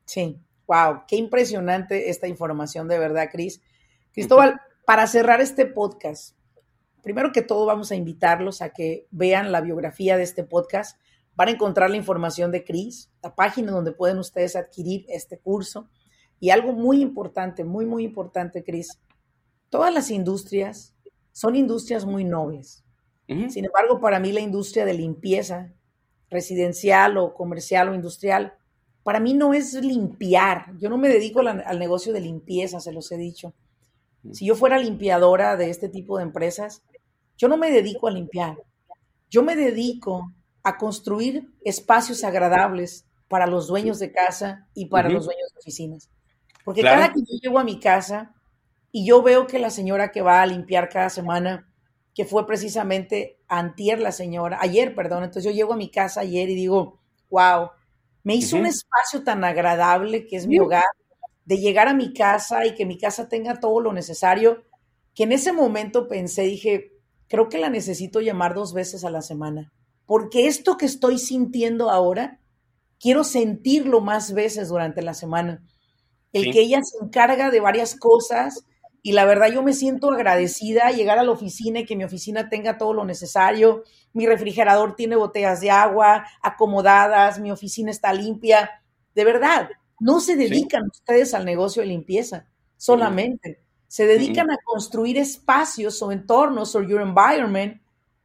[0.06, 3.62] Sí, wow, qué impresionante esta información de verdad, Chris.
[4.14, 6.38] Cristóbal, para cerrar este podcast,
[7.01, 10.97] primero que todo vamos a invitarlos a que vean la biografía de este podcast.
[11.36, 15.89] Van a encontrar la información de Cris, la página donde pueden ustedes adquirir este curso.
[16.39, 18.99] Y algo muy importante, muy, muy importante, Cris,
[19.70, 20.93] todas las industrias
[21.32, 22.84] son industrias muy nobles.
[23.28, 25.72] Sin embargo, para mí la industria de limpieza,
[26.30, 28.54] residencial o comercial o industrial,
[29.04, 30.78] para mí no es limpiar.
[30.78, 33.54] Yo no me dedico al negocio de limpieza, se los he dicho.
[34.32, 36.84] Si yo fuera limpiadora de este tipo de empresas,
[37.38, 38.58] yo no me dedico a limpiar,
[39.30, 40.32] yo me dedico
[40.64, 46.10] a construir espacios agradables para los dueños de casa y para los dueños de oficinas.
[46.64, 48.34] Porque cada que yo llego a mi casa
[48.92, 51.68] y yo veo que la señora que va a limpiar cada semana,
[52.14, 56.49] que fue precisamente antier la señora, ayer, perdón, entonces yo llego a mi casa ayer
[56.49, 56.99] y digo,
[57.30, 57.70] wow,
[58.24, 60.86] me hizo un espacio tan agradable que es mi hogar,
[61.45, 64.64] de llegar a mi casa y que mi casa tenga todo lo necesario,
[65.14, 66.93] que en ese momento pensé, dije,
[67.28, 69.74] creo que la necesito llamar dos veces a la semana,
[70.05, 72.39] porque esto que estoy sintiendo ahora,
[72.99, 75.64] quiero sentirlo más veces durante la semana.
[76.32, 78.66] El que ella se encarga de varias cosas
[79.04, 82.49] y la verdad yo me siento agradecida llegar a la oficina y que mi oficina
[82.49, 83.84] tenga todo lo necesario.
[84.14, 88.82] Mi refrigerador tiene botellas de agua acomodadas, mi oficina está limpia.
[89.14, 92.47] De verdad, no se dedican ustedes al negocio de limpieza
[92.84, 97.80] solamente se dedican a construir espacios o entornos o your environment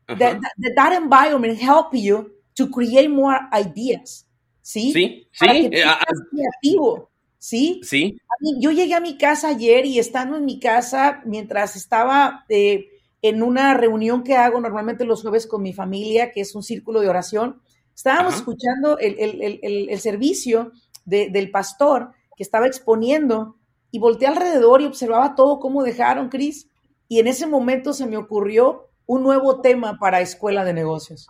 [0.07, 4.27] that, that, that, environment help you to create more ideas.
[4.63, 4.93] ¿sí?
[4.93, 5.63] Sí, Para sí.
[5.63, 5.85] que tú eh,
[6.31, 7.08] creativo,
[7.39, 7.81] ¿sí?
[7.85, 8.19] sí.
[8.41, 12.89] Mí- Yo llegué a mi casa ayer y estando en mi casa, mientras estaba eh,
[13.23, 17.01] en una reunión que hago normalmente los jueves con mi familia, que es un círculo
[17.01, 17.61] de oración,
[17.95, 18.41] estábamos Ajá.
[18.41, 20.73] escuchando el, el- el- el- servicio
[21.05, 23.57] de- del pastor que estaba exponiendo
[23.91, 26.69] y volteé alrededor y observaba todo cómo dejaron, Cris.
[27.09, 31.27] Y en ese momento se me ocurrió un nuevo tema para Escuela de Negocios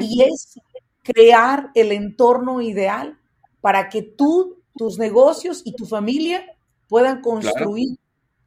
[0.00, 0.60] y es
[1.02, 3.18] crear el entorno ideal
[3.60, 6.42] para que tú, tus negocios y tu familia
[6.88, 7.98] puedan construir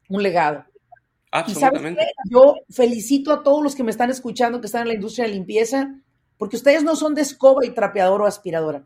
[0.08, 0.64] un legado.
[0.66, 0.74] Y
[1.30, 2.00] sabes Absolutamente.
[2.02, 2.30] qué?
[2.30, 5.32] Yo felicito a todos los que me están escuchando, que están en la industria de
[5.32, 5.94] limpieza,
[6.36, 8.84] porque ustedes no son de escoba y trapeador o aspiradora.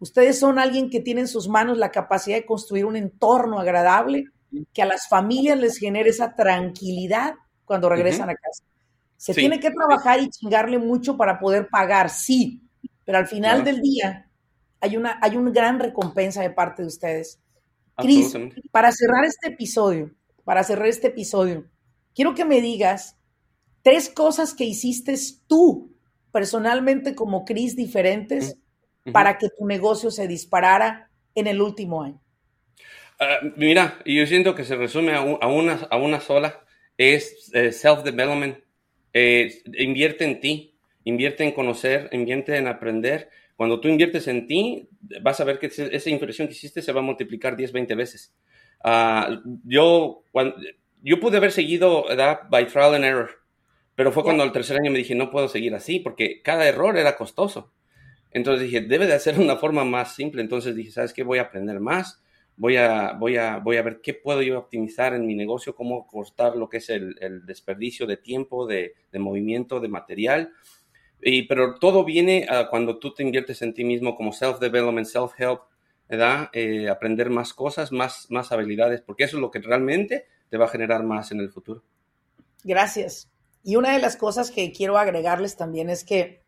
[0.00, 4.24] Ustedes son alguien que tiene en sus manos la capacidad de construir un entorno agradable
[4.72, 8.64] que a las familias les genere esa tranquilidad cuando regresan a casa.
[9.16, 9.40] Se Sí.
[9.40, 12.62] tiene que trabajar y chingarle mucho para poder pagar, sí,
[13.04, 14.26] pero al final del día
[14.80, 17.40] hay una, hay una gran recompensa de parte de ustedes.
[17.98, 18.40] Cris,
[18.72, 20.14] para cerrar este episodio,
[20.44, 21.66] para cerrar este episodio,
[22.14, 23.18] quiero que me digas
[23.82, 25.14] tres cosas que hiciste
[25.46, 25.92] tú
[26.32, 28.56] personalmente como Cris diferentes
[29.06, 29.12] Ujú.
[29.12, 32.20] para que tu negocio se disparara en el último año.
[33.18, 36.64] Ah, mira, yo siento que se resume a, un- a una, a una sola,
[36.96, 38.58] es eh, self-development.
[39.12, 43.30] Eh, invierte en ti, invierte en conocer, invierte en aprender.
[43.60, 44.88] Cuando tú inviertes en ti,
[45.22, 48.34] vas a ver que esa inversión que hiciste se va a multiplicar 10, 20 veces.
[48.82, 50.54] Ah, yo, cuan-
[51.02, 52.40] yo pude haber seguido, ¿verdad?
[52.50, 53.30] By trial and error,
[53.94, 56.96] pero fue cuando al tercer año me dije, no puedo seguir así, porque cada error
[56.96, 57.72] era costoso.
[58.32, 60.42] Entonces dije, debe de hacer una forma más simple.
[60.42, 61.22] Entonces dije, ¿sabes qué?
[61.24, 62.22] Voy a aprender más.
[62.56, 66.06] Voy a, voy a, voy a ver qué puedo yo optimizar en mi negocio, cómo
[66.06, 70.52] cortar lo que es el, el desperdicio de tiempo, de, de movimiento, de material.
[71.22, 75.60] Y, pero todo viene ah, cuando tú te inviertes en ti mismo como self-development, self-help,
[76.08, 76.48] ¿verdad?
[76.52, 80.64] Eh, aprender más cosas, más, más habilidades, porque eso es lo que realmente te va
[80.64, 81.82] a generar más en el futuro.
[82.64, 83.28] Gracias.
[83.62, 86.42] Y una de las cosas que quiero agregarles también es que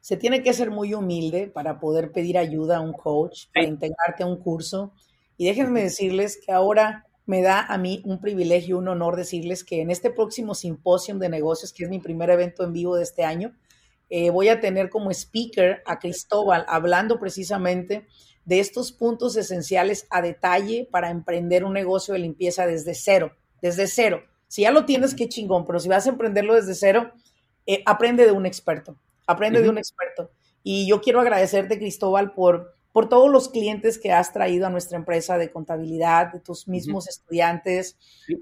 [0.00, 3.72] se tiene que ser muy humilde para poder pedir ayuda a un coach, para Sí.
[3.72, 4.92] integrarte a un curso.
[5.36, 9.80] Y déjenme decirles que ahora me da a mí un privilegio, un honor decirles que
[9.80, 13.24] en este próximo simposio de negocios, que es mi primer evento en vivo de este
[13.24, 13.52] año,
[14.08, 18.06] eh, voy a tener como speaker a Cristóbal hablando precisamente
[18.44, 23.88] de estos puntos esenciales a detalle para emprender un negocio de limpieza desde cero, desde
[23.88, 24.22] cero.
[24.46, 27.12] Si ya lo tienes, qué chingón, pero si vas a emprenderlo desde cero,
[27.66, 28.96] eh, aprende de un experto,
[29.26, 30.30] aprende de un experto.
[30.62, 34.96] Y yo quiero agradecerte, Cristóbal, por, por todos los clientes que has traído a nuestra
[34.96, 37.96] empresa de contabilidad, de tus mismos estudiantes,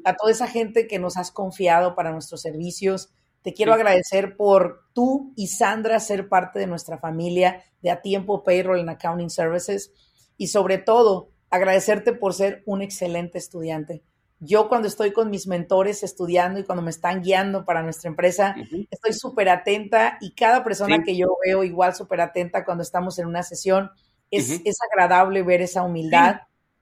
[0.04, 3.10] a toda esa gente que nos has confiado para nuestros servicios.
[3.44, 3.80] Te quiero Sí.
[3.80, 8.88] agradecer por tú y Sandra ser parte de nuestra familia de A Tiempo Payroll and
[8.90, 9.92] Accounting Services
[10.38, 14.02] y sobre todo agradecerte por ser un excelente estudiante.
[14.40, 18.56] Yo cuando estoy con mis mentores estudiando y cuando me están guiando para nuestra empresa,
[18.90, 21.02] estoy súper atenta y cada persona Sí.
[21.04, 23.90] que yo veo igual súper atenta cuando estamos en una sesión,
[24.30, 26.40] es, es agradable ver esa humildad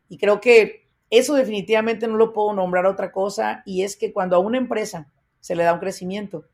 [0.09, 4.37] y creo que eso definitivamente no lo puedo nombrar otra cosa y es que cuando
[4.37, 6.45] a una empresa se le da un crecimiento,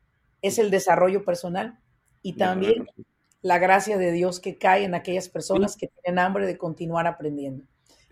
[0.41, 1.79] es el desarrollo personal
[2.21, 2.87] y también
[3.41, 7.65] la gracia de Dios que cae en aquellas personas que tienen hambre de continuar aprendiendo.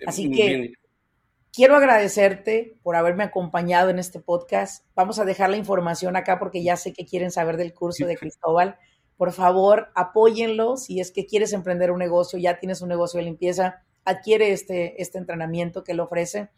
[0.06, 0.74] Así que
[1.52, 4.86] quiero agradecerte por haberme acompañado en este podcast.
[4.96, 8.16] Vamos a dejar la información acá porque ya sé que quieren saber del curso de
[8.16, 8.78] Cristóbal.
[9.18, 10.78] Por favor, apóyenlo.
[10.78, 15.02] Si es que quieres emprender un negocio, ya tienes un negocio de limpieza, adquiere este,
[15.02, 16.50] este entrenamiento que le ofrece.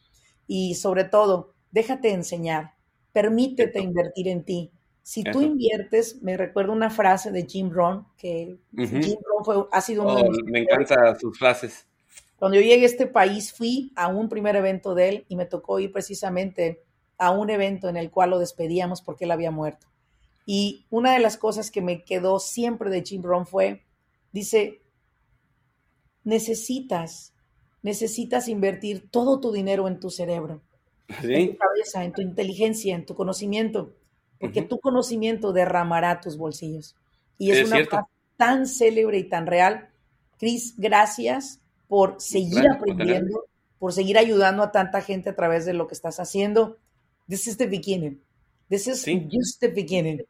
[0.46, 2.74] Y sobre todo, déjate enseñar.
[3.14, 4.72] Permítete invertir en ti.
[5.04, 8.58] Si tú inviertes, me recuerdo una frase de Jim Rohn, que.
[8.76, 11.88] Jim Rohn fue, ha sido uno Oh, de mis me encantan sus frases.
[12.38, 15.46] cuando yo llegué a este país, fui a un primer evento de él y me
[15.46, 16.84] tocó ir precisamente
[17.18, 19.88] a un evento en el cual lo despedíamos porque él había muerto.
[20.46, 23.84] Y una de las cosas que me quedó siempre de Jim Rohn fue,
[24.32, 24.82] dice,
[26.24, 27.34] necesitas,
[27.82, 30.62] necesitas invertir todo tu dinero en tu cerebro,
[31.24, 33.94] en tu cabeza, en tu inteligencia, en tu conocimiento,
[34.40, 36.96] porque tu conocimiento derramará tus bolsillos.
[37.38, 37.92] Y es, Es una cierto.
[37.98, 39.90] frase tan célebre y tan real.
[40.38, 43.46] Cris, gracias por seguir Gracias por aprendiendo,
[43.80, 46.78] por seguir ayudando a tanta gente a través de lo que estás haciendo.
[47.28, 48.22] This is the beginning.
[48.70, 49.28] This is Sí.
[49.32, 50.24] just the beginning.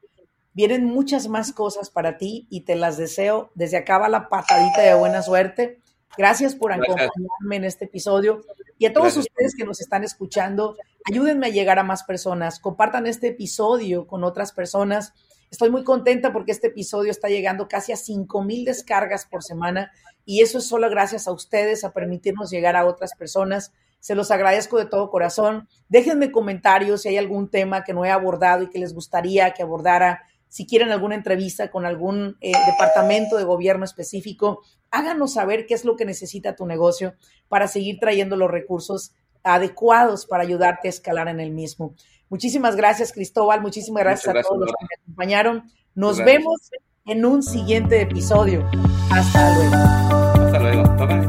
[0.53, 3.51] Vienen muchas más cosas para ti y te las deseo.
[3.53, 5.79] Desde acá va la patadita de buena suerte.
[6.17, 7.07] Gracias por Gracias.
[7.07, 8.41] acompañarme en este episodio.
[8.77, 9.27] Y a todos Gracias.
[9.27, 10.75] ustedes que nos están escuchando,
[11.09, 12.59] ayúdenme a llegar a más personas.
[12.59, 15.13] Compartan este episodio con otras personas
[15.51, 19.91] Estoy muy contenta porque este episodio está llegando casi a 5 mil descargas por semana
[20.23, 23.73] y eso es solo gracias a ustedes, a permitirnos llegar a otras personas.
[23.99, 25.67] Se los agradezco de todo corazón.
[25.89, 29.63] Déjenme comentarios si hay algún tema que no he abordado y que les gustaría que
[29.63, 30.21] abordara.
[30.49, 35.85] Si quieren alguna entrevista con algún eh, departamento de gobierno específico, háganos saber qué es
[35.85, 37.13] lo que necesita tu negocio
[37.47, 41.93] para seguir trayendo los recursos adecuados para ayudarte a escalar en el mismo.
[42.29, 43.61] Muchísimas gracias, Cristóbal.
[43.61, 45.63] Muchísimas gracias, a todos los que me acompañaron.
[45.95, 46.71] Nos vemos
[47.05, 48.69] en un siguiente episodio.
[49.11, 49.75] Hasta luego.
[49.75, 50.83] Hasta luego.
[50.95, 51.28] Bye bye.